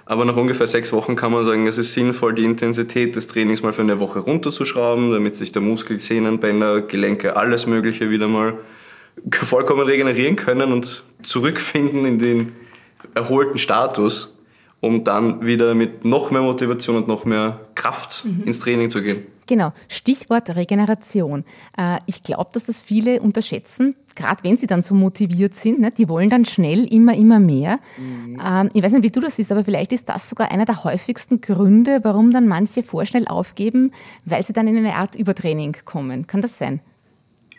[0.05, 3.63] aber nach ungefähr sechs Wochen kann man sagen, es ist sinnvoll, die Intensität des Trainings
[3.63, 8.27] mal für eine Woche runterzuschrauben, damit sich der Muskel, Sehnen, Bänder, Gelenke, alles Mögliche wieder
[8.27, 8.59] mal
[9.31, 12.51] vollkommen regenerieren können und zurückfinden in den
[13.15, 14.34] erholten Status,
[14.85, 18.43] um dann wieder mit noch mehr Motivation und noch mehr Kraft mhm.
[18.45, 19.25] ins Training zu gehen.
[19.47, 21.43] Genau, Stichwort Regeneration.
[21.77, 25.79] Äh, ich glaube, dass das viele unterschätzen, gerade wenn sie dann so motiviert sind.
[25.79, 25.91] Ne?
[25.91, 27.79] Die wollen dann schnell immer, immer mehr.
[27.97, 28.41] Mhm.
[28.43, 30.83] Ähm, ich weiß nicht, wie du das siehst, aber vielleicht ist das sogar einer der
[30.83, 33.91] häufigsten Gründe, warum dann manche vorschnell aufgeben,
[34.25, 36.25] weil sie dann in eine Art Übertraining kommen.
[36.25, 36.79] Kann das sein?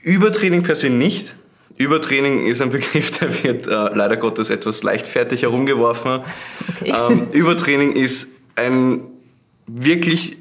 [0.03, 1.37] Übertraining per se nicht.
[1.77, 6.23] Übertraining ist ein Begriff, der wird äh, leider Gottes etwas leichtfertig herumgeworfen.
[6.71, 6.95] Okay.
[6.95, 9.01] Ähm, Übertraining ist ein
[9.67, 10.37] wirklich,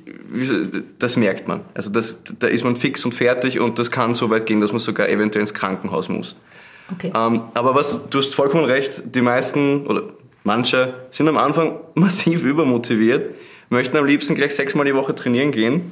[1.00, 1.62] das merkt man.
[1.74, 4.72] Also das, da ist man fix und fertig und das kann so weit gehen, dass
[4.72, 6.36] man sogar eventuell ins Krankenhaus muss.
[6.94, 7.12] Okay.
[7.16, 10.04] Ähm, aber was, du hast vollkommen recht, die meisten oder
[10.44, 13.36] manche sind am Anfang massiv übermotiviert,
[13.70, 15.92] möchten am liebsten gleich sechsmal die Woche trainieren gehen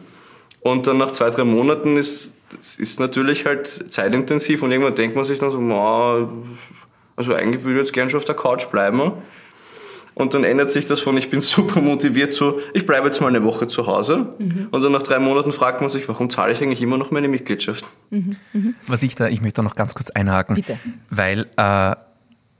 [0.62, 5.16] und dann nach zwei, drei Monaten ist das ist natürlich halt zeitintensiv und irgendwann denkt
[5.16, 5.60] man sich dann so,
[7.16, 9.14] also eigentlich würde ich jetzt gern schon auf der Couch bleiben.
[10.16, 13.28] Und dann ändert sich das von, ich bin super motiviert zu, ich bleibe jetzt mal
[13.28, 14.34] eine Woche zu Hause.
[14.38, 14.68] Mhm.
[14.70, 17.28] Und dann nach drei Monaten fragt man sich, warum zahle ich eigentlich immer noch meine
[17.28, 17.86] Mitgliedschaft?
[18.12, 18.36] Mhm.
[18.54, 18.76] Mhm.
[18.88, 20.78] Was ich da, ich möchte da noch ganz kurz einhaken, Bitte.
[21.10, 21.96] weil äh,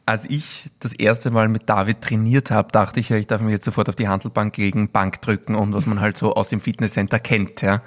[0.06, 3.52] als ich das erste Mal mit David trainiert habe, dachte ich ja, ich darf mich
[3.52, 6.60] jetzt sofort auf die Handelbank legen, Bank drücken und was man halt so aus dem
[6.60, 7.62] Fitnesscenter kennt.
[7.62, 7.82] Ja.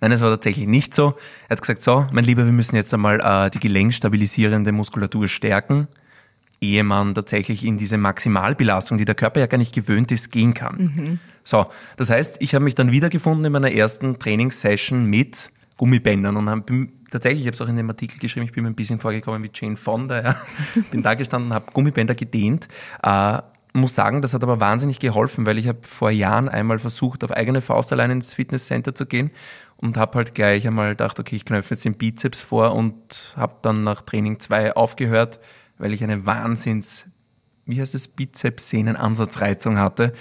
[0.00, 1.14] Nein, es war tatsächlich nicht so.
[1.48, 5.88] Er hat gesagt, so, mein Lieber, wir müssen jetzt einmal äh, die gelenkstabilisierende Muskulatur stärken
[6.60, 10.54] ehe man tatsächlich in diese Maximalbelastung, die der Körper ja gar nicht gewöhnt ist, gehen
[10.54, 10.76] kann.
[10.76, 11.18] Mhm.
[11.44, 16.48] So, das heißt, ich habe mich dann wiedergefunden in meiner ersten Trainingssession mit Gummibändern und
[16.48, 18.98] habe tatsächlich, ich habe es auch in dem Artikel geschrieben, ich bin mir ein bisschen
[18.98, 20.36] vorgekommen wie Jane Fonda, ja.
[20.90, 22.68] bin da gestanden, habe Gummibänder gedehnt.
[23.02, 23.38] Äh,
[23.74, 27.30] muss sagen, das hat aber wahnsinnig geholfen, weil ich habe vor Jahren einmal versucht, auf
[27.30, 29.30] eigene Faust allein ins Fitnesscenter zu gehen
[29.76, 33.56] und habe halt gleich einmal gedacht, okay, ich knöpfe jetzt den Bizeps vor und habe
[33.62, 35.40] dann nach Training 2 aufgehört,
[35.78, 37.06] weil ich eine Wahnsinns,
[37.66, 40.12] wie heißt es, Bizeps-Sehnen-Ansatzreizung hatte.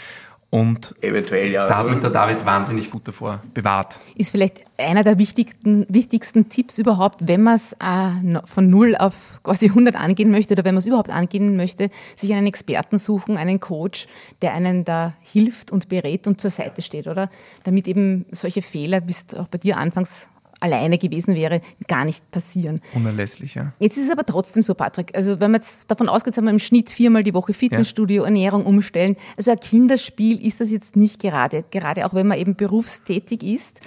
[0.55, 1.67] Und Eventuell, ja.
[1.67, 3.97] da hat mich der David wahnsinnig gut davor bewahrt.
[4.15, 9.41] Ist vielleicht einer der wichtigsten, wichtigsten Tipps überhaupt, wenn man es äh, von 0 auf
[9.43, 13.35] quasi 100 angehen möchte oder wenn man es überhaupt angehen möchte, sich einen Experten suchen,
[13.35, 14.07] einen Coach,
[14.41, 17.29] der einen da hilft und berät und zur Seite steht, oder?
[17.65, 20.29] Damit eben solche Fehler, wie es auch bei dir anfangs
[20.65, 22.81] alleine gewesen wäre, gar nicht passieren.
[22.93, 23.71] Unerlässlich, ja.
[23.79, 25.15] Jetzt ist es aber trotzdem so, Patrick.
[25.15, 28.27] Also wenn man jetzt davon ausgeht, sagen wir im Schnitt viermal die Woche Fitnessstudio, ja.
[28.27, 29.15] Ernährung umstellen.
[29.37, 33.79] Also ein Kinderspiel ist das jetzt nicht gerade, gerade auch wenn man eben berufstätig ist.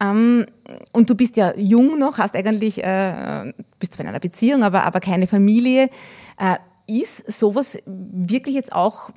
[0.00, 0.46] Ähm,
[0.92, 4.84] und du bist ja jung noch, hast eigentlich, äh, bist zwar in einer Beziehung, aber,
[4.84, 5.88] aber keine Familie.
[6.38, 6.56] Äh,
[6.86, 9.10] ist sowas wirklich jetzt auch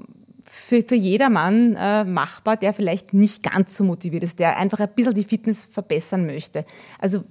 [0.68, 4.90] für, für jedermann äh, machbar, der vielleicht nicht ganz so motiviert ist, der einfach ein
[4.94, 6.66] bisschen die Fitness verbessern möchte.
[7.00, 7.24] Also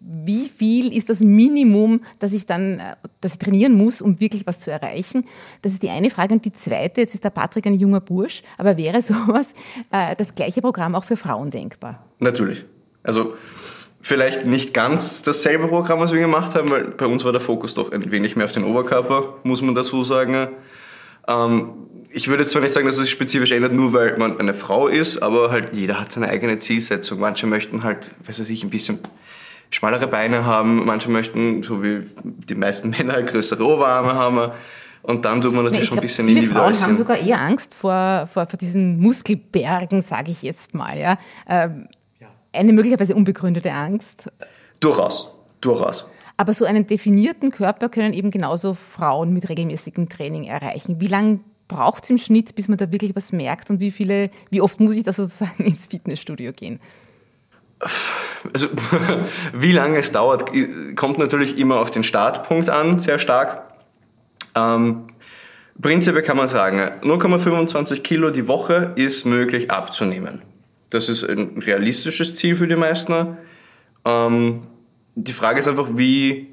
[0.00, 4.46] wie viel ist das Minimum, dass ich dann, äh, dass ich trainieren muss, um wirklich
[4.46, 5.24] was zu erreichen?
[5.62, 6.34] Das ist die eine Frage.
[6.34, 9.48] Und die zweite, jetzt ist der Patrick ein junger Bursch, aber wäre sowas,
[9.90, 12.04] äh, das gleiche Programm auch für Frauen denkbar?
[12.20, 12.64] Natürlich.
[13.02, 13.34] Also,
[14.00, 17.74] vielleicht nicht ganz dasselbe Programm, was wir gemacht haben, weil bei uns war der Fokus
[17.74, 20.50] doch ein wenig mehr auf den Oberkörper, muss man dazu sagen.
[21.28, 21.72] Ähm,
[22.10, 24.88] ich würde zwar nicht sagen, dass es sich spezifisch ändert, nur weil man eine Frau
[24.88, 27.20] ist, aber halt jeder hat seine eigene Zielsetzung.
[27.20, 28.98] Manche möchten halt, weiß ich, ein bisschen
[29.70, 34.52] schmalere Beine haben, manche möchten, so wie die meisten Männer, größere Oberarme haben.
[35.02, 37.74] Und dann tut man natürlich ja, schon ein bisschen viele Frauen haben sogar eher Angst
[37.74, 40.98] vor, vor, vor diesen Muskelbergen, sage ich jetzt mal.
[40.98, 41.16] Ja?
[41.48, 41.88] Ähm,
[42.52, 44.30] eine möglicherweise unbegründete Angst.
[44.80, 46.06] Durchaus, durchaus.
[46.38, 51.00] Aber so einen definierten Körper können eben genauso Frauen mit regelmäßigem Training erreichen.
[51.00, 54.30] Wie lange braucht es im Schnitt, bis man da wirklich was merkt und wie viele,
[54.48, 56.78] wie oft muss ich da sozusagen ins Fitnessstudio gehen?
[58.52, 58.68] Also
[59.52, 60.52] wie lange es dauert,
[60.94, 63.72] kommt natürlich immer auf den Startpunkt an, sehr stark.
[64.54, 65.08] Ähm,
[65.82, 70.42] prinzipiell kann man sagen, 0,25 Kilo die Woche ist möglich abzunehmen.
[70.90, 73.36] Das ist ein realistisches Ziel für die meisten.
[74.04, 74.68] Ähm,
[75.24, 76.48] die Frage ist einfach, wie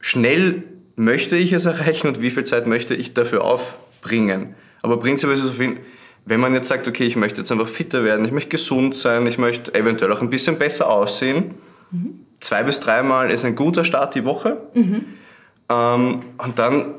[0.00, 0.64] schnell
[0.96, 4.54] möchte ich es erreichen und wie viel Zeit möchte ich dafür aufbringen.
[4.82, 5.78] Aber prinzipiell ist es auf jeden
[6.26, 9.26] wenn man jetzt sagt, okay, ich möchte jetzt einfach fitter werden, ich möchte gesund sein,
[9.28, 11.54] ich möchte eventuell auch ein bisschen besser aussehen,
[11.92, 12.26] mhm.
[12.34, 14.60] zwei bis dreimal ist ein guter Start die Woche.
[14.74, 15.04] Mhm.
[15.68, 16.94] Ähm, und dann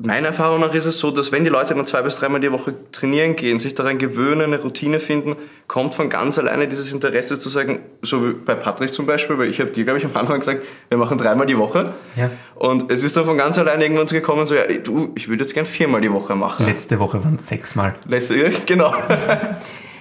[0.00, 2.52] Meiner Erfahrung nach ist es so, dass wenn die Leute dann zwei bis dreimal die
[2.52, 5.34] Woche trainieren gehen, sich daran gewöhnen, eine Routine finden,
[5.66, 9.48] kommt von ganz alleine dieses Interesse zu sagen, so wie bei Patrick zum Beispiel, weil
[9.50, 11.92] ich habe dir, glaube ich, am Anfang gesagt, wir machen dreimal die Woche.
[12.14, 12.30] Ja.
[12.54, 15.54] Und es ist dann von ganz alleine irgendwann gekommen, so, ja, du, ich würde jetzt
[15.54, 16.66] gern viermal die Woche machen.
[16.66, 17.96] Letzte Woche waren es sechsmal.
[18.06, 18.94] Letzte, genau.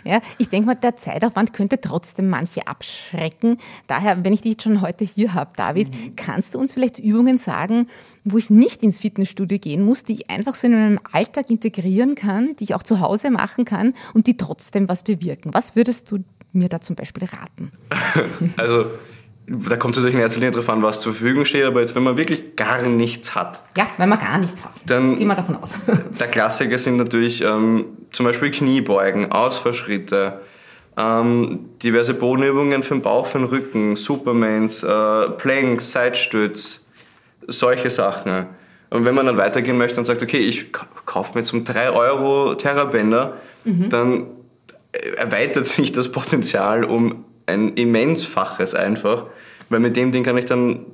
[0.08, 3.58] Ja, ich denke mal, der Zeitaufwand könnte trotzdem manche abschrecken.
[3.88, 6.16] Daher, wenn ich dich schon heute hier habe, David, mhm.
[6.16, 7.90] kannst du uns vielleicht Übungen sagen,
[8.32, 12.16] wo ich nicht ins Fitnessstudio gehen muss, die ich einfach so in meinem Alltag integrieren
[12.16, 15.54] kann, die ich auch zu Hause machen kann und die trotzdem was bewirken?
[15.54, 17.72] Was würdest du mir da zum Beispiel raten?
[18.58, 18.86] Also,
[19.48, 21.96] da kommt es natürlich in erster Linie darauf an, was zur Verfügung steht, aber jetzt,
[21.96, 23.64] wenn man wirklich gar nichts hat.
[23.78, 24.74] Ja, wenn man gar nichts hat.
[24.86, 25.76] Dann gehen wir davon aus.
[26.20, 30.42] der Klassiker sind natürlich ähm, zum Beispiel Kniebeugen, Ausfallschritte,
[30.98, 36.87] ähm, diverse Bodenübungen für den Bauch, für den Rücken, Supermans, äh, Planks, Seitstütz,
[37.48, 38.48] solche Sachen.
[38.90, 42.56] Und wenn man dann weitergehen möchte und sagt, okay, ich kaufe mir zum 3 Euro
[42.56, 43.90] Terrabänder, mhm.
[43.90, 44.28] dann
[45.18, 49.26] erweitert sich das Potenzial um ein immensfaches einfach,
[49.70, 50.86] weil mit dem Ding kann ich dann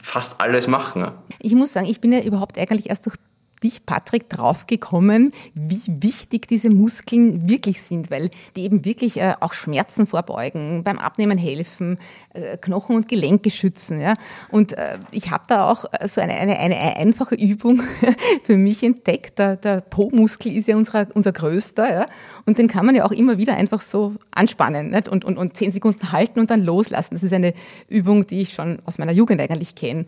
[0.00, 1.10] fast alles machen.
[1.38, 3.16] Ich muss sagen, ich bin ja überhaupt eigentlich erst durch
[3.62, 9.52] dich, Patrick, draufgekommen, wie wichtig diese Muskeln wirklich sind, weil die eben wirklich äh, auch
[9.52, 11.98] Schmerzen vorbeugen, beim Abnehmen helfen,
[12.34, 14.00] äh, Knochen und Gelenke schützen.
[14.00, 14.14] Ja?
[14.50, 17.82] Und äh, ich habe da auch äh, so eine, eine, eine einfache Übung
[18.42, 19.38] für mich entdeckt.
[19.38, 22.06] Der, der Po-Muskel ist ja unser, unser größter ja?
[22.46, 25.08] und den kann man ja auch immer wieder einfach so anspannen nicht?
[25.08, 27.14] Und, und, und zehn Sekunden halten und dann loslassen.
[27.14, 27.54] Das ist eine
[27.88, 30.06] Übung, die ich schon aus meiner Jugend eigentlich kenne.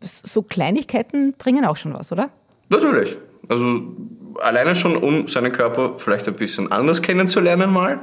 [0.00, 2.30] So Kleinigkeiten bringen auch schon was, oder?
[2.68, 3.16] Natürlich.
[3.48, 3.82] Also
[4.40, 8.00] alleine schon, um seinen Körper vielleicht ein bisschen anders kennenzulernen mal,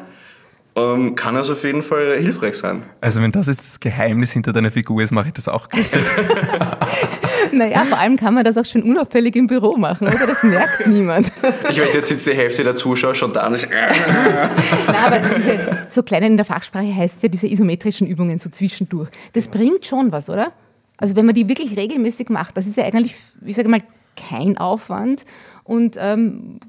[0.75, 2.83] ähm, kann es auf jeden Fall hilfreich sein.
[2.99, 5.67] Also wenn das jetzt das Geheimnis hinter deiner Figur ist, mache ich das auch.
[7.51, 10.25] naja, vor allem kann man das auch schon unauffällig im Büro machen, oder?
[10.25, 11.31] Das merkt niemand.
[11.69, 15.59] Ich wette, jetzt sitzt die Hälfte der Zuschauer schon da und ist Nein, aber diese,
[15.89, 19.09] so klein in der Fachsprache heißt es ja diese isometrischen Übungen so zwischendurch.
[19.33, 20.53] Das bringt schon was, oder?
[20.97, 23.81] Also wenn man die wirklich regelmäßig macht, das ist ja eigentlich, ich sage mal,
[24.15, 25.25] kein Aufwand
[25.63, 26.59] und ähm,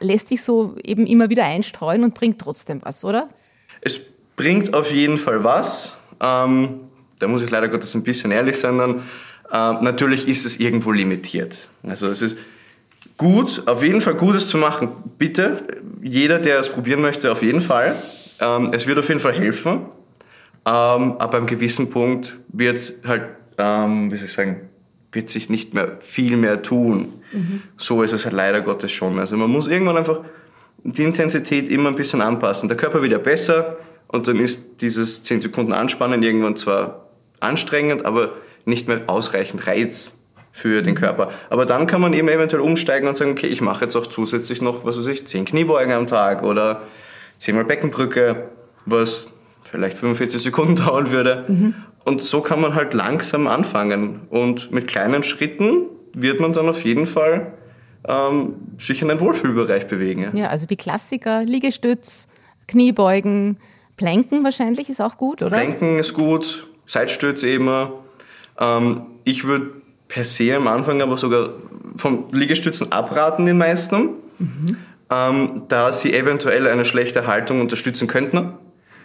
[0.00, 3.28] lässt sich so eben immer wieder einstreuen und bringt trotzdem was, oder?
[3.80, 4.00] Es
[4.36, 5.96] bringt auf jeden Fall was.
[6.20, 6.84] Ähm,
[7.18, 9.02] da muss ich leider Gottes ein bisschen ehrlich sein dann.
[9.50, 11.68] Äh, natürlich ist es irgendwo limitiert.
[11.82, 12.36] Also es ist
[13.16, 14.88] gut, auf jeden Fall Gutes zu machen.
[15.18, 15.62] Bitte,
[16.02, 17.96] jeder, der es probieren möchte, auf jeden Fall.
[18.40, 19.86] Ähm, es wird auf jeden Fall helfen.
[20.66, 23.22] Ähm, aber einem gewissen Punkt wird halt,
[23.58, 24.69] ähm, wie soll ich sagen,
[25.12, 27.12] wird sich nicht mehr viel mehr tun.
[27.32, 27.62] Mhm.
[27.76, 29.18] So ist es halt leider Gottes schon.
[29.18, 30.20] Also man muss irgendwann einfach
[30.82, 32.68] die Intensität immer ein bisschen anpassen.
[32.68, 33.76] Der Körper wird ja besser
[34.08, 37.08] und dann ist dieses 10 Sekunden Anspannen irgendwann zwar
[37.40, 40.16] anstrengend, aber nicht mehr ausreichend Reiz
[40.52, 41.30] für den Körper.
[41.48, 44.60] Aber dann kann man eben eventuell umsteigen und sagen, okay, ich mache jetzt auch zusätzlich
[44.60, 46.82] noch, was weiß ich, 10 Kniebeugen am Tag oder
[47.38, 48.48] 10 mal Beckenbrücke,
[48.86, 49.28] was
[49.62, 51.44] vielleicht 45 Sekunden dauern würde.
[51.48, 51.74] Mhm.
[52.04, 54.20] Und so kann man halt langsam anfangen.
[54.30, 57.52] Und mit kleinen Schritten wird man dann auf jeden Fall
[58.06, 60.30] ähm, sich in einen Wohlfühlbereich bewegen.
[60.34, 62.28] Ja, also die Klassiker, Liegestütz,
[62.66, 63.58] Kniebeugen,
[63.96, 65.50] Planken wahrscheinlich ist auch gut, oder?
[65.50, 67.68] Planken ist gut, Seitstütz eben.
[68.58, 69.72] Ähm, ich würde
[70.08, 71.50] per se am Anfang aber sogar
[71.96, 74.76] vom Liegestützen abraten, den meisten, mhm.
[75.10, 78.54] ähm, da sie eventuell eine schlechte Haltung unterstützen könnten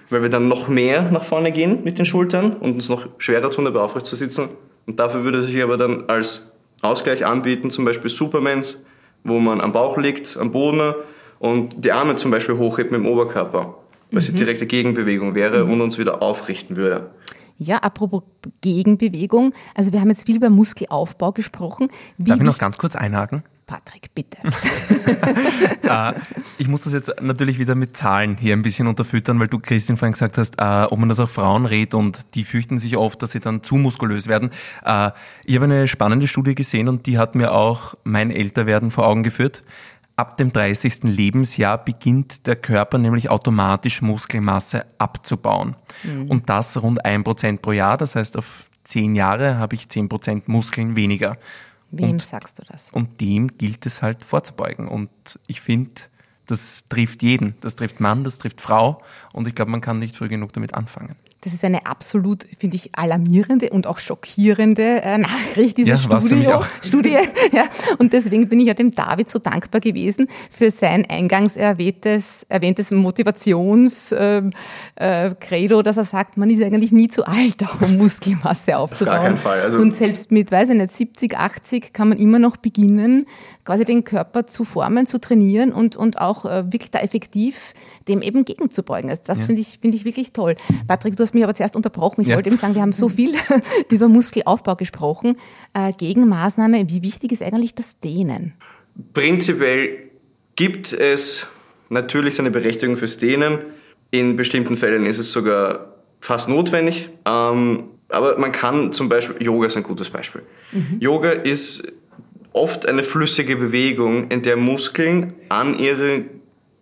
[0.10, 3.50] weil wir dann noch mehr nach vorne gehen mit den Schultern und uns noch schwerer
[3.52, 4.50] tun, dabei aufrecht zu sitzen.
[4.86, 6.44] Und dafür würde sich aber dann als
[6.82, 8.78] Ausgleich anbieten, zum Beispiel Supermans,
[9.24, 10.94] wo man am Bauch liegt, am Boden
[11.40, 13.76] und die Arme zum Beispiel hochhebt mit dem Oberkörper,
[14.12, 14.22] weil mhm.
[14.22, 15.74] sie direkte Gegenbewegung wäre mhm.
[15.74, 17.10] und uns wieder aufrichten würde.
[17.58, 18.24] Ja, apropos
[18.62, 21.90] Gegenbewegung, also wir haben jetzt viel über Muskelaufbau gesprochen.
[22.18, 23.44] Wie Darf ich noch ganz kurz einhaken?
[23.66, 24.38] Patrick, bitte.
[25.84, 26.14] äh,
[26.58, 29.98] ich muss das jetzt natürlich wieder mit Zahlen hier ein bisschen unterfüttern, weil du, Christian,
[29.98, 33.22] vorhin gesagt hast, äh, ob man das auch Frauen rät und die fürchten sich oft,
[33.22, 34.52] dass sie dann zu muskulös werden.
[34.84, 35.12] Äh,
[35.46, 39.24] ich habe eine spannende Studie gesehen und die hat mir auch mein Älterwerden vor Augen
[39.24, 39.64] geführt.
[40.18, 41.04] Ab dem 30.
[41.04, 45.76] Lebensjahr beginnt der Körper nämlich automatisch Muskelmasse abzubauen.
[46.04, 46.30] Mhm.
[46.30, 47.98] Und das rund ein Prozent pro Jahr.
[47.98, 51.38] Das heißt, auf zehn Jahre habe ich zehn Prozent Muskeln weniger.
[51.98, 52.92] Wem und, sagst du das?
[52.92, 54.88] Und dem gilt es halt vorzubeugen.
[54.88, 55.10] Und
[55.48, 56.02] ich finde,
[56.48, 57.56] das trifft jeden.
[57.62, 59.02] Das trifft Mann, das trifft Frau.
[59.34, 61.16] Und ich glaube, man kann nicht früh genug damit anfangen.
[61.46, 66.48] Das ist eine absolut, finde ich, alarmierende und auch schockierende äh, Nachricht, diese ja, Studie.
[66.82, 67.18] Studie
[67.52, 67.66] ja.
[68.00, 72.90] Und deswegen bin ich ja dem David so dankbar gewesen für sein eingangs erwähntes, erwähntes
[72.90, 74.56] Motivations-Credo,
[74.98, 79.14] äh, äh, dass er sagt, man ist eigentlich nie zu alt, um Muskelmasse aufzubauen.
[79.14, 79.62] Auf gar keinen Fall.
[79.62, 83.28] Also und selbst mit, weiß ich nicht, 70, 80 kann man immer noch beginnen,
[83.66, 87.76] quasi den Körper zu formen, zu trainieren und, und auch äh, wirklich da effektiv
[88.08, 89.12] dem eben gegenzubeugen.
[89.12, 89.46] Also das ja.
[89.46, 90.56] finde ich, finde ich wirklich toll.
[90.88, 92.22] Patrick, du hast mich aber zuerst unterbrochen.
[92.22, 92.36] Ich ja.
[92.36, 93.34] wollte eben sagen, wir haben so viel
[93.90, 95.38] über Muskelaufbau gesprochen.
[95.74, 98.54] Äh, Gegenmaßnahme, wie wichtig ist eigentlich das Dehnen?
[99.14, 100.10] Prinzipiell
[100.56, 101.48] gibt es
[101.90, 103.60] natürlich seine Berechtigung fürs Dehnen.
[104.12, 107.10] In bestimmten Fällen ist es sogar fast notwendig.
[107.26, 110.42] Ähm, aber man kann zum Beispiel, Yoga ist ein gutes Beispiel.
[110.72, 110.98] Mhm.
[111.00, 111.84] Yoga ist
[112.54, 116.24] oft eine flüssige Bewegung, in der Muskeln an ihre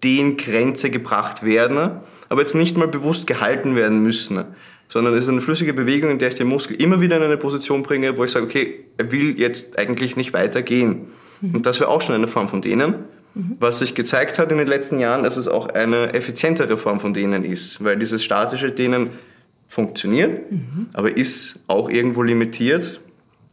[0.04, 2.02] Dehngrenze gebracht werden
[2.34, 4.44] aber jetzt nicht mal bewusst gehalten werden müssen,
[4.90, 7.38] sondern es ist eine flüssige Bewegung, in der ich den Muskel immer wieder in eine
[7.38, 11.10] Position bringe, wo ich sage, okay, er will jetzt eigentlich nicht weitergehen.
[11.42, 11.54] Mhm.
[11.54, 12.96] Und das wäre auch schon eine Form von Dehnen.
[13.36, 13.58] Mhm.
[13.60, 17.14] Was sich gezeigt hat in den letzten Jahren, dass es auch eine effizientere Form von
[17.14, 19.12] Dehnen ist, weil dieses statische Dehnen
[19.68, 20.88] funktioniert, mhm.
[20.94, 23.00] aber ist auch irgendwo limitiert.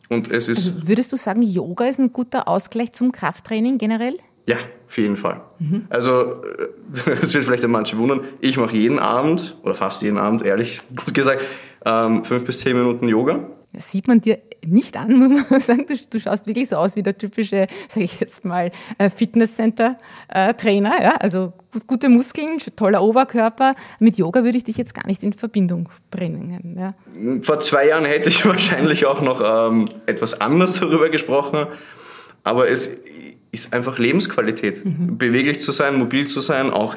[0.08, 0.56] Und es ist.
[0.56, 4.16] Also würdest du sagen, Yoga ist ein guter Ausgleich zum Krafttraining generell?
[4.50, 4.56] Ja,
[4.88, 5.40] auf jeden Fall.
[5.60, 5.86] Mhm.
[5.90, 6.42] Also,
[7.06, 10.82] das wird vielleicht manche wundern, ich mache jeden Abend, oder fast jeden Abend, ehrlich
[11.14, 11.42] gesagt,
[11.86, 13.46] ähm, fünf bis zehn Minuten Yoga.
[13.72, 15.86] Das sieht man dir nicht an, muss man sagen.
[15.86, 21.00] Du, du schaust wirklich so aus wie der typische, sage ich jetzt mal, äh, Fitnesscenter-Trainer.
[21.00, 21.14] Ja?
[21.20, 21.52] Also
[21.86, 23.76] gute Muskeln, toller Oberkörper.
[24.00, 26.76] Mit Yoga würde ich dich jetzt gar nicht in Verbindung bringen.
[26.76, 26.94] Ja?
[27.42, 31.68] Vor zwei Jahren hätte ich wahrscheinlich auch noch ähm, etwas anders darüber gesprochen.
[32.42, 32.90] Aber es
[33.52, 34.84] ist einfach Lebensqualität.
[34.84, 35.18] Mhm.
[35.18, 36.96] Beweglich zu sein, mobil zu sein, auch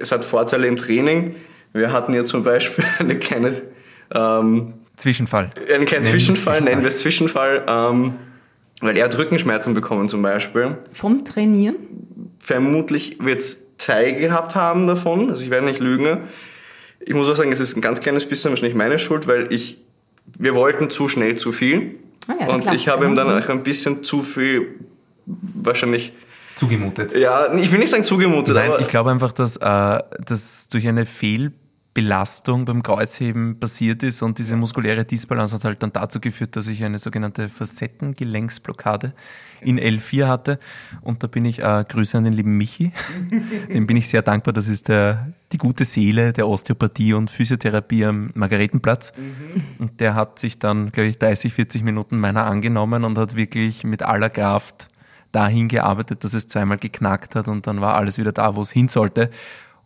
[0.00, 1.36] es hat Vorteile im Training.
[1.72, 3.62] Wir hatten ja zum Beispiel eine kleine
[4.14, 5.50] ähm, Zwischenfall.
[5.72, 8.14] Einen kleinen Zwischenfall, nennen wir es Zwischenfall, ähm,
[8.80, 10.76] weil er hat Rückenschmerzen bekommen zum Beispiel.
[10.92, 11.76] Vom Trainieren?
[12.38, 16.28] Vermutlich wird es Teil gehabt haben davon, also ich werde nicht lügen.
[17.00, 19.80] Ich muss auch sagen, es ist ein ganz kleines bisschen wahrscheinlich meine Schuld, weil ich,
[20.38, 21.96] wir wollten zu schnell zu viel.
[22.28, 24.78] Ah ja, und ich habe ihm dann auch ein bisschen zu viel
[25.26, 26.12] wahrscheinlich
[26.54, 27.14] zugemutet.
[27.14, 28.54] Ja, ich will nicht sagen zugemutet.
[28.54, 34.38] Nein, ich glaube einfach, dass, äh, dass durch eine Fehlbelastung beim Kreuzheben passiert ist und
[34.38, 39.14] diese muskuläre Disbalance hat halt dann dazu geführt, dass ich eine sogenannte Facettengelenksblockade
[39.60, 40.58] in L4 hatte.
[41.00, 42.92] Und da bin ich, äh, Grüße an den lieben Michi,
[43.72, 44.52] dem bin ich sehr dankbar.
[44.52, 49.12] Das ist der, die gute Seele der Osteopathie und Physiotherapie am Margaretenplatz.
[49.16, 49.62] Mhm.
[49.78, 53.84] Und der hat sich dann, glaube ich, 30, 40 Minuten meiner angenommen und hat wirklich
[53.84, 54.90] mit aller Kraft
[55.32, 58.70] dahin gearbeitet, dass es zweimal geknackt hat und dann war alles wieder da, wo es
[58.70, 59.30] hin sollte.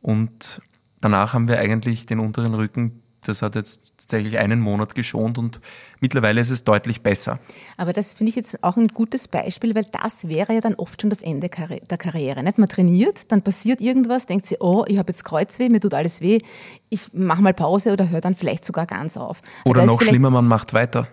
[0.03, 0.61] Und
[1.01, 5.61] danach haben wir eigentlich den unteren Rücken, das hat jetzt tatsächlich einen Monat geschont und
[6.01, 7.39] mittlerweile ist es deutlich besser.
[7.77, 11.01] Aber das finde ich jetzt auch ein gutes Beispiel, weil das wäre ja dann oft
[11.01, 12.43] schon das Ende der Karriere.
[12.43, 12.59] Nicht?
[12.59, 16.21] Man trainiert, dann passiert irgendwas, denkt sich, oh, ich habe jetzt Kreuzweh, mir tut alles
[16.21, 16.41] weh,
[16.89, 19.43] ich mache mal Pause oder höre dann vielleicht sogar ganz auf.
[19.65, 21.09] Oder noch schlimmer, man macht weiter.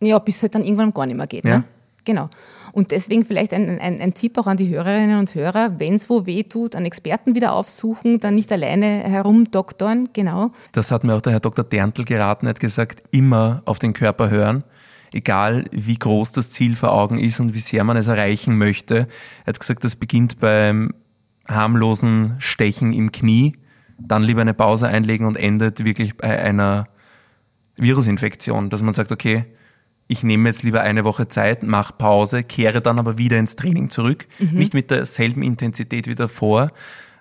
[0.00, 1.44] Ja, bis es halt dann irgendwann gar nicht mehr geht.
[1.44, 1.58] Ja.
[1.58, 1.64] Ne?
[2.04, 2.30] Genau.
[2.72, 6.08] Und deswegen vielleicht ein, ein, ein Tipp auch an die Hörerinnen und Hörer, wenn es
[6.08, 10.52] wo weh tut, einen Experten wieder aufsuchen, dann nicht alleine herumdoktoren, genau.
[10.72, 11.64] Das hat mir auch der Herr Dr.
[11.64, 14.64] Derntl geraten, er hat gesagt, immer auf den Körper hören
[15.12, 19.08] egal wie groß das Ziel vor Augen ist und wie sehr man es erreichen möchte.
[19.44, 20.94] Er hat gesagt, das beginnt beim
[21.46, 23.56] harmlosen Stechen im Knie,
[23.98, 26.88] dann lieber eine Pause einlegen und endet wirklich bei einer
[27.76, 29.44] Virusinfektion, dass man sagt, okay,
[30.12, 33.88] ich nehme jetzt lieber eine Woche Zeit, mache Pause, kehre dann aber wieder ins Training
[33.88, 34.26] zurück.
[34.38, 34.58] Mhm.
[34.58, 36.70] Nicht mit derselben Intensität wie davor,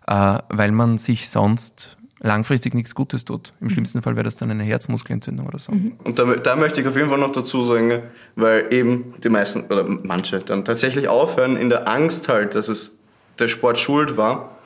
[0.07, 3.53] äh, weil man sich sonst langfristig nichts Gutes tut.
[3.61, 3.71] Im mhm.
[3.71, 5.71] schlimmsten Fall wäre das dann eine Herzmuskelentzündung oder so.
[5.71, 5.93] Mhm.
[6.03, 8.03] Und da, da, möchte ich auf jeden Fall noch dazu sagen,
[8.35, 12.93] weil eben die meisten oder manche dann tatsächlich aufhören in der Angst halt, dass es
[13.39, 14.57] der Sport schuld war.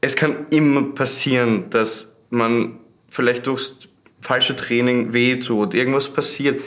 [0.00, 2.76] Es kann immer passieren, dass man
[3.08, 3.88] vielleicht durchs
[4.20, 6.62] falsche Training wehtut, irgendwas passiert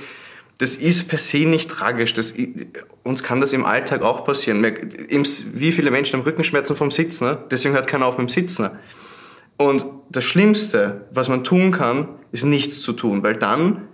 [0.59, 2.13] das ist per se nicht tragisch.
[2.13, 2.33] Das,
[3.03, 4.61] uns kann das im Alltag auch passieren.
[4.61, 7.25] Wie viele Menschen haben Rückenschmerzen vom Sitzen?
[7.25, 7.37] Ne?
[7.49, 8.69] Deswegen hört keiner auf mit dem Sitzen.
[9.57, 13.87] Und das Schlimmste, was man tun kann, ist nichts zu tun, weil dann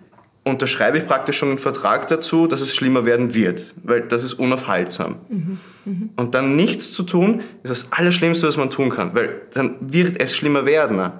[0.43, 4.34] unterschreibe ich praktisch schon einen Vertrag dazu, dass es schlimmer werden wird, weil das ist
[4.34, 5.18] unaufhaltsam.
[5.30, 5.95] Mhm, mh.
[6.16, 10.20] Und dann nichts zu tun, ist das Allerschlimmste, was man tun kann, weil dann wird
[10.20, 11.11] es schlimmer werden.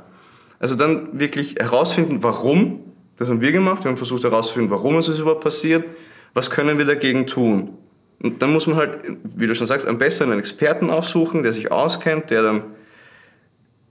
[0.60, 2.80] Also dann wirklich herausfinden, warum
[3.18, 3.84] das haben wir gemacht.
[3.84, 5.86] Wir haben versucht herauszufinden, warum ist es überhaupt passiert,
[6.34, 7.78] was können wir dagegen tun.
[8.22, 11.54] Und dann muss man halt, wie du schon sagst, am besten einen Experten aufsuchen, der
[11.54, 12.64] sich auskennt, der dann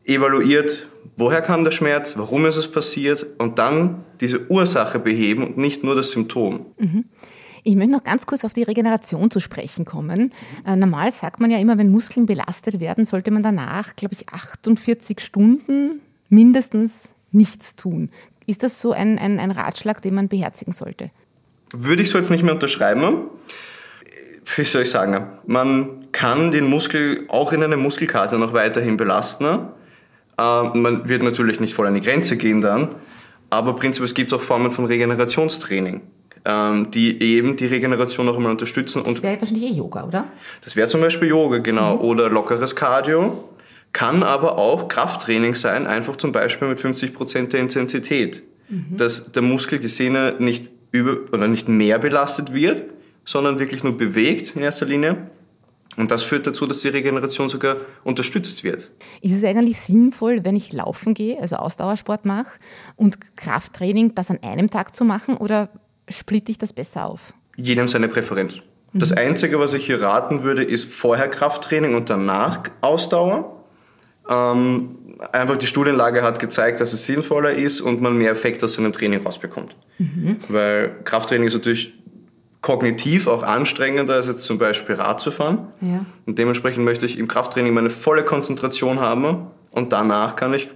[0.04, 5.56] evaluiert, woher kam der Schmerz, warum ist es passiert und dann diese Ursache beheben und
[5.56, 6.66] nicht nur das Symptom.
[6.78, 7.04] Mhm.
[7.66, 10.32] Ich möchte noch ganz kurz auf die Regeneration zu sprechen kommen.
[10.66, 14.28] Äh, normal sagt man ja immer, wenn Muskeln belastet werden, sollte man danach, glaube ich,
[14.28, 18.10] 48 Stunden mindestens nichts tun.
[18.46, 21.10] Ist das so ein, ein, ein Ratschlag, den man beherzigen sollte?
[21.72, 23.28] Würde ich so jetzt nicht mehr unterschreiben.
[24.56, 25.26] Wie soll ich sagen?
[25.46, 29.68] Man kann den Muskel auch in einem Muskelkater noch weiterhin belasten.
[30.38, 32.94] Ähm, man wird natürlich nicht voll an die Grenze gehen dann,
[33.50, 36.02] aber prinzipiell gibt es auch Formen von Regenerationstraining,
[36.44, 39.02] ähm, die eben die Regeneration noch einmal unterstützen.
[39.04, 40.24] Das wäre wahrscheinlich eh Yoga, oder?
[40.62, 41.96] Das wäre zum Beispiel Yoga, genau.
[41.96, 42.02] Mhm.
[42.02, 43.48] Oder lockeres Cardio
[43.94, 48.42] kann aber auch Krafttraining sein, einfach zum Beispiel mit 50 Prozent der Intensität.
[48.68, 48.98] Mhm.
[48.98, 52.90] Dass der Muskel, die Sehne nicht über oder nicht mehr belastet wird,
[53.24, 55.30] sondern wirklich nur bewegt in erster Linie.
[55.96, 58.90] Und das führt dazu, dass die Regeneration sogar unterstützt wird.
[59.22, 62.58] Ist es eigentlich sinnvoll, wenn ich laufen gehe, also Ausdauersport mache
[62.96, 65.70] und Krafttraining, das an einem Tag zu machen oder
[66.08, 67.32] splitte ich das besser auf?
[67.56, 68.56] Jedem seine Präferenz.
[68.92, 69.18] Das mhm.
[69.18, 73.63] Einzige, was ich hier raten würde, ist vorher Krafttraining und danach Ausdauer.
[74.28, 74.96] Ähm,
[75.32, 78.92] einfach die Studienlage hat gezeigt, dass es sinnvoller ist und man mehr Effekt aus seinem
[78.92, 79.76] Training rausbekommt.
[79.98, 80.36] Mhm.
[80.48, 81.92] Weil Krafttraining ist natürlich
[82.60, 85.68] kognitiv auch anstrengender als jetzt zum Beispiel Rad zu fahren.
[85.82, 86.06] Ja.
[86.24, 90.68] Und dementsprechend möchte ich im Krafttraining meine volle Konzentration haben und danach kann ich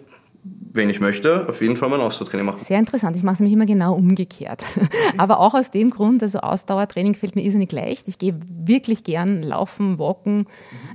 [0.73, 2.59] wenn ich möchte, auf jeden Fall mein Ausdauertraining machen.
[2.61, 3.17] Sehr interessant.
[3.17, 4.65] Ich mache es nämlich immer genau umgekehrt.
[5.17, 8.07] Aber auch aus dem Grund, also Ausdauertraining fällt mir irrsinnig leicht.
[8.07, 10.47] Ich gehe wirklich gern laufen, walken,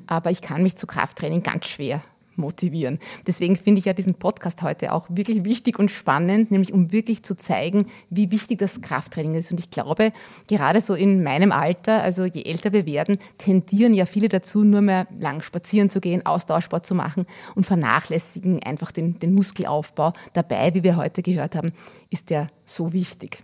[0.08, 2.02] aber ich kann mich zu Krafttraining ganz schwer
[2.38, 3.00] motivieren.
[3.28, 7.24] Deswegen finde ich ja diesen Podcast heute auch wirklich wichtig und spannend, nämlich um wirklich
[7.24, 9.52] zu zeigen, wie wichtig das Krafttraining ist.
[9.52, 10.12] Und ich glaube,
[10.48, 14.82] gerade so in meinem Alter, also je älter wir werden, tendieren ja viele dazu, nur
[14.82, 17.26] mehr lang spazieren zu gehen, Ausdauersport zu machen
[17.56, 20.14] und vernachlässigen einfach den, den Muskelaufbau.
[20.34, 21.74] Dabei, wie wir heute gehört haben,
[22.10, 23.40] ist der so wichtig.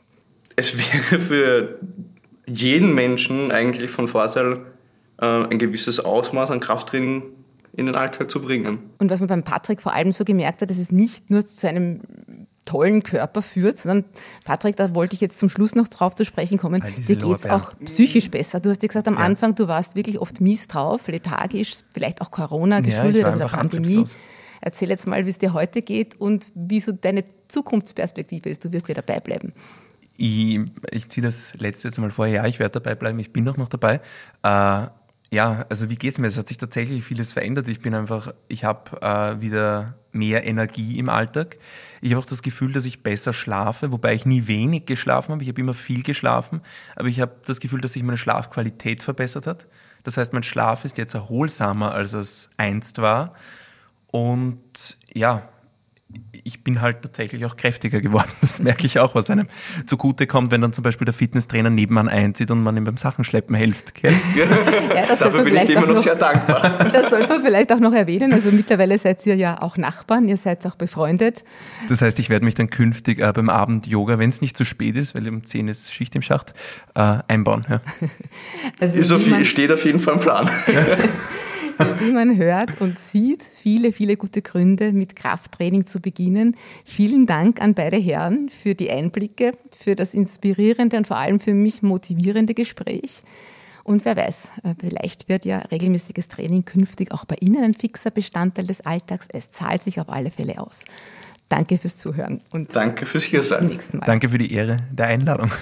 [0.56, 1.80] Es wäre für
[2.46, 4.66] jeden Menschen eigentlich von Vorteil,
[5.22, 7.24] äh, ein gewisses Ausmaß an Krafttraining
[7.74, 8.80] in den Alltag zu bringen.
[8.98, 11.68] Und was man beim Patrick vor allem so gemerkt hat, dass es nicht nur zu
[11.68, 12.02] einem
[12.66, 14.06] tollen Körper führt, sondern
[14.46, 17.46] Patrick, da wollte ich jetzt zum Schluss noch drauf zu sprechen kommen, dir geht es
[17.48, 18.60] auch psychisch besser.
[18.60, 19.22] Du hast dir gesagt, am ja.
[19.22, 23.48] Anfang, du warst wirklich oft mies drauf, lethargisch, vielleicht auch Corona geschuldet, ja, also der
[23.48, 24.06] Pandemie.
[24.62, 28.66] Erzähl jetzt mal, wie es dir heute geht und wie so deine Zukunftsperspektive ist.
[28.66, 29.54] Du wirst dir dabei bleiben.
[30.18, 30.60] Ich,
[30.92, 33.56] ich ziehe das letzte jetzt mal vor, ja, ich werde dabei bleiben, ich bin auch
[33.56, 34.02] noch dabei.
[34.44, 34.88] Äh,
[35.32, 36.28] ja, also wie geht's mir?
[36.28, 37.68] Es hat sich tatsächlich vieles verändert.
[37.68, 41.58] Ich bin einfach, ich habe äh, wieder mehr Energie im Alltag.
[42.02, 45.44] Ich habe auch das Gefühl, dass ich besser schlafe, wobei ich nie wenig geschlafen habe.
[45.44, 46.62] Ich habe immer viel geschlafen,
[46.96, 49.68] aber ich habe das Gefühl, dass sich meine Schlafqualität verbessert hat.
[50.04, 53.36] Das heißt, mein Schlaf ist jetzt erholsamer, als es einst war.
[54.08, 55.44] Und ja,
[56.44, 58.30] ich bin halt tatsächlich auch kräftiger geworden.
[58.42, 59.48] Das merke ich auch, was einem
[59.86, 63.94] zugutekommt, wenn dann zum Beispiel der Fitnesstrainer nebenan einzieht und man ihm beim Sachenschleppen hilft.
[64.36, 66.90] Ja, Dafür bin ich dir immer noch, sehr dankbar.
[66.94, 68.34] Das sollte man vielleicht auch noch erwähnen.
[68.34, 71.44] Also mittlerweile seid ihr ja auch Nachbarn, ihr seid auch befreundet.
[71.88, 74.96] Das heißt, ich werde mich dann künftig äh, beim Abend-Yoga, wenn es nicht zu spät
[74.96, 76.54] ist, weil um 10 ist Schicht im Schacht,
[76.96, 77.66] äh, einbauen.
[77.70, 77.80] Ja.
[78.80, 80.50] Also ist auf, steht auf jeden Fall im Plan.
[82.00, 86.56] wie man hört und sieht, viele, viele gute Gründe, mit Krafttraining zu beginnen.
[86.86, 91.54] Vielen Dank an beide Herren für die Einblicke, für das inspirierende und vor allem für
[91.54, 93.24] mich motivierende Gespräch.
[93.84, 98.12] Und wer weiß, äh, vielleicht wird ja regelmäßiges Training künftig auch bei Ihnen ein fixer
[98.12, 99.28] Bestandteil des Alltags.
[99.34, 100.86] Es zahlt sich auf alle Fälle aus.
[101.48, 103.76] Danke fürs Zuhören und danke fürs hier sein.
[104.06, 105.50] Danke für die Ehre der Einladung.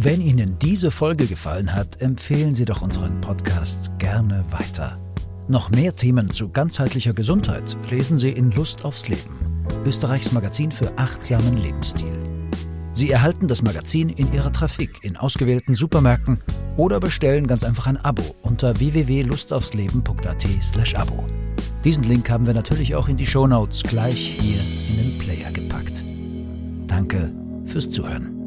[0.00, 4.96] Wenn Ihnen diese Folge gefallen hat, empfehlen Sie doch unseren Podcast gerne weiter.
[5.48, 10.96] Noch mehr Themen zu ganzheitlicher Gesundheit lesen Sie in Lust aufs Leben, Österreichs Magazin für
[10.96, 12.12] achtsamen Lebensstil.
[12.92, 16.38] Sie erhalten das Magazin in Ihrer Trafik in ausgewählten Supermärkten
[16.76, 21.26] oder bestellen ganz einfach ein Abo unter www.lustaufsleben.at/abo.
[21.82, 25.50] Diesen Link haben wir natürlich auch in die Show Notes gleich hier in den Player
[25.50, 26.04] gepackt.
[26.86, 27.32] Danke
[27.66, 28.37] fürs Zuhören.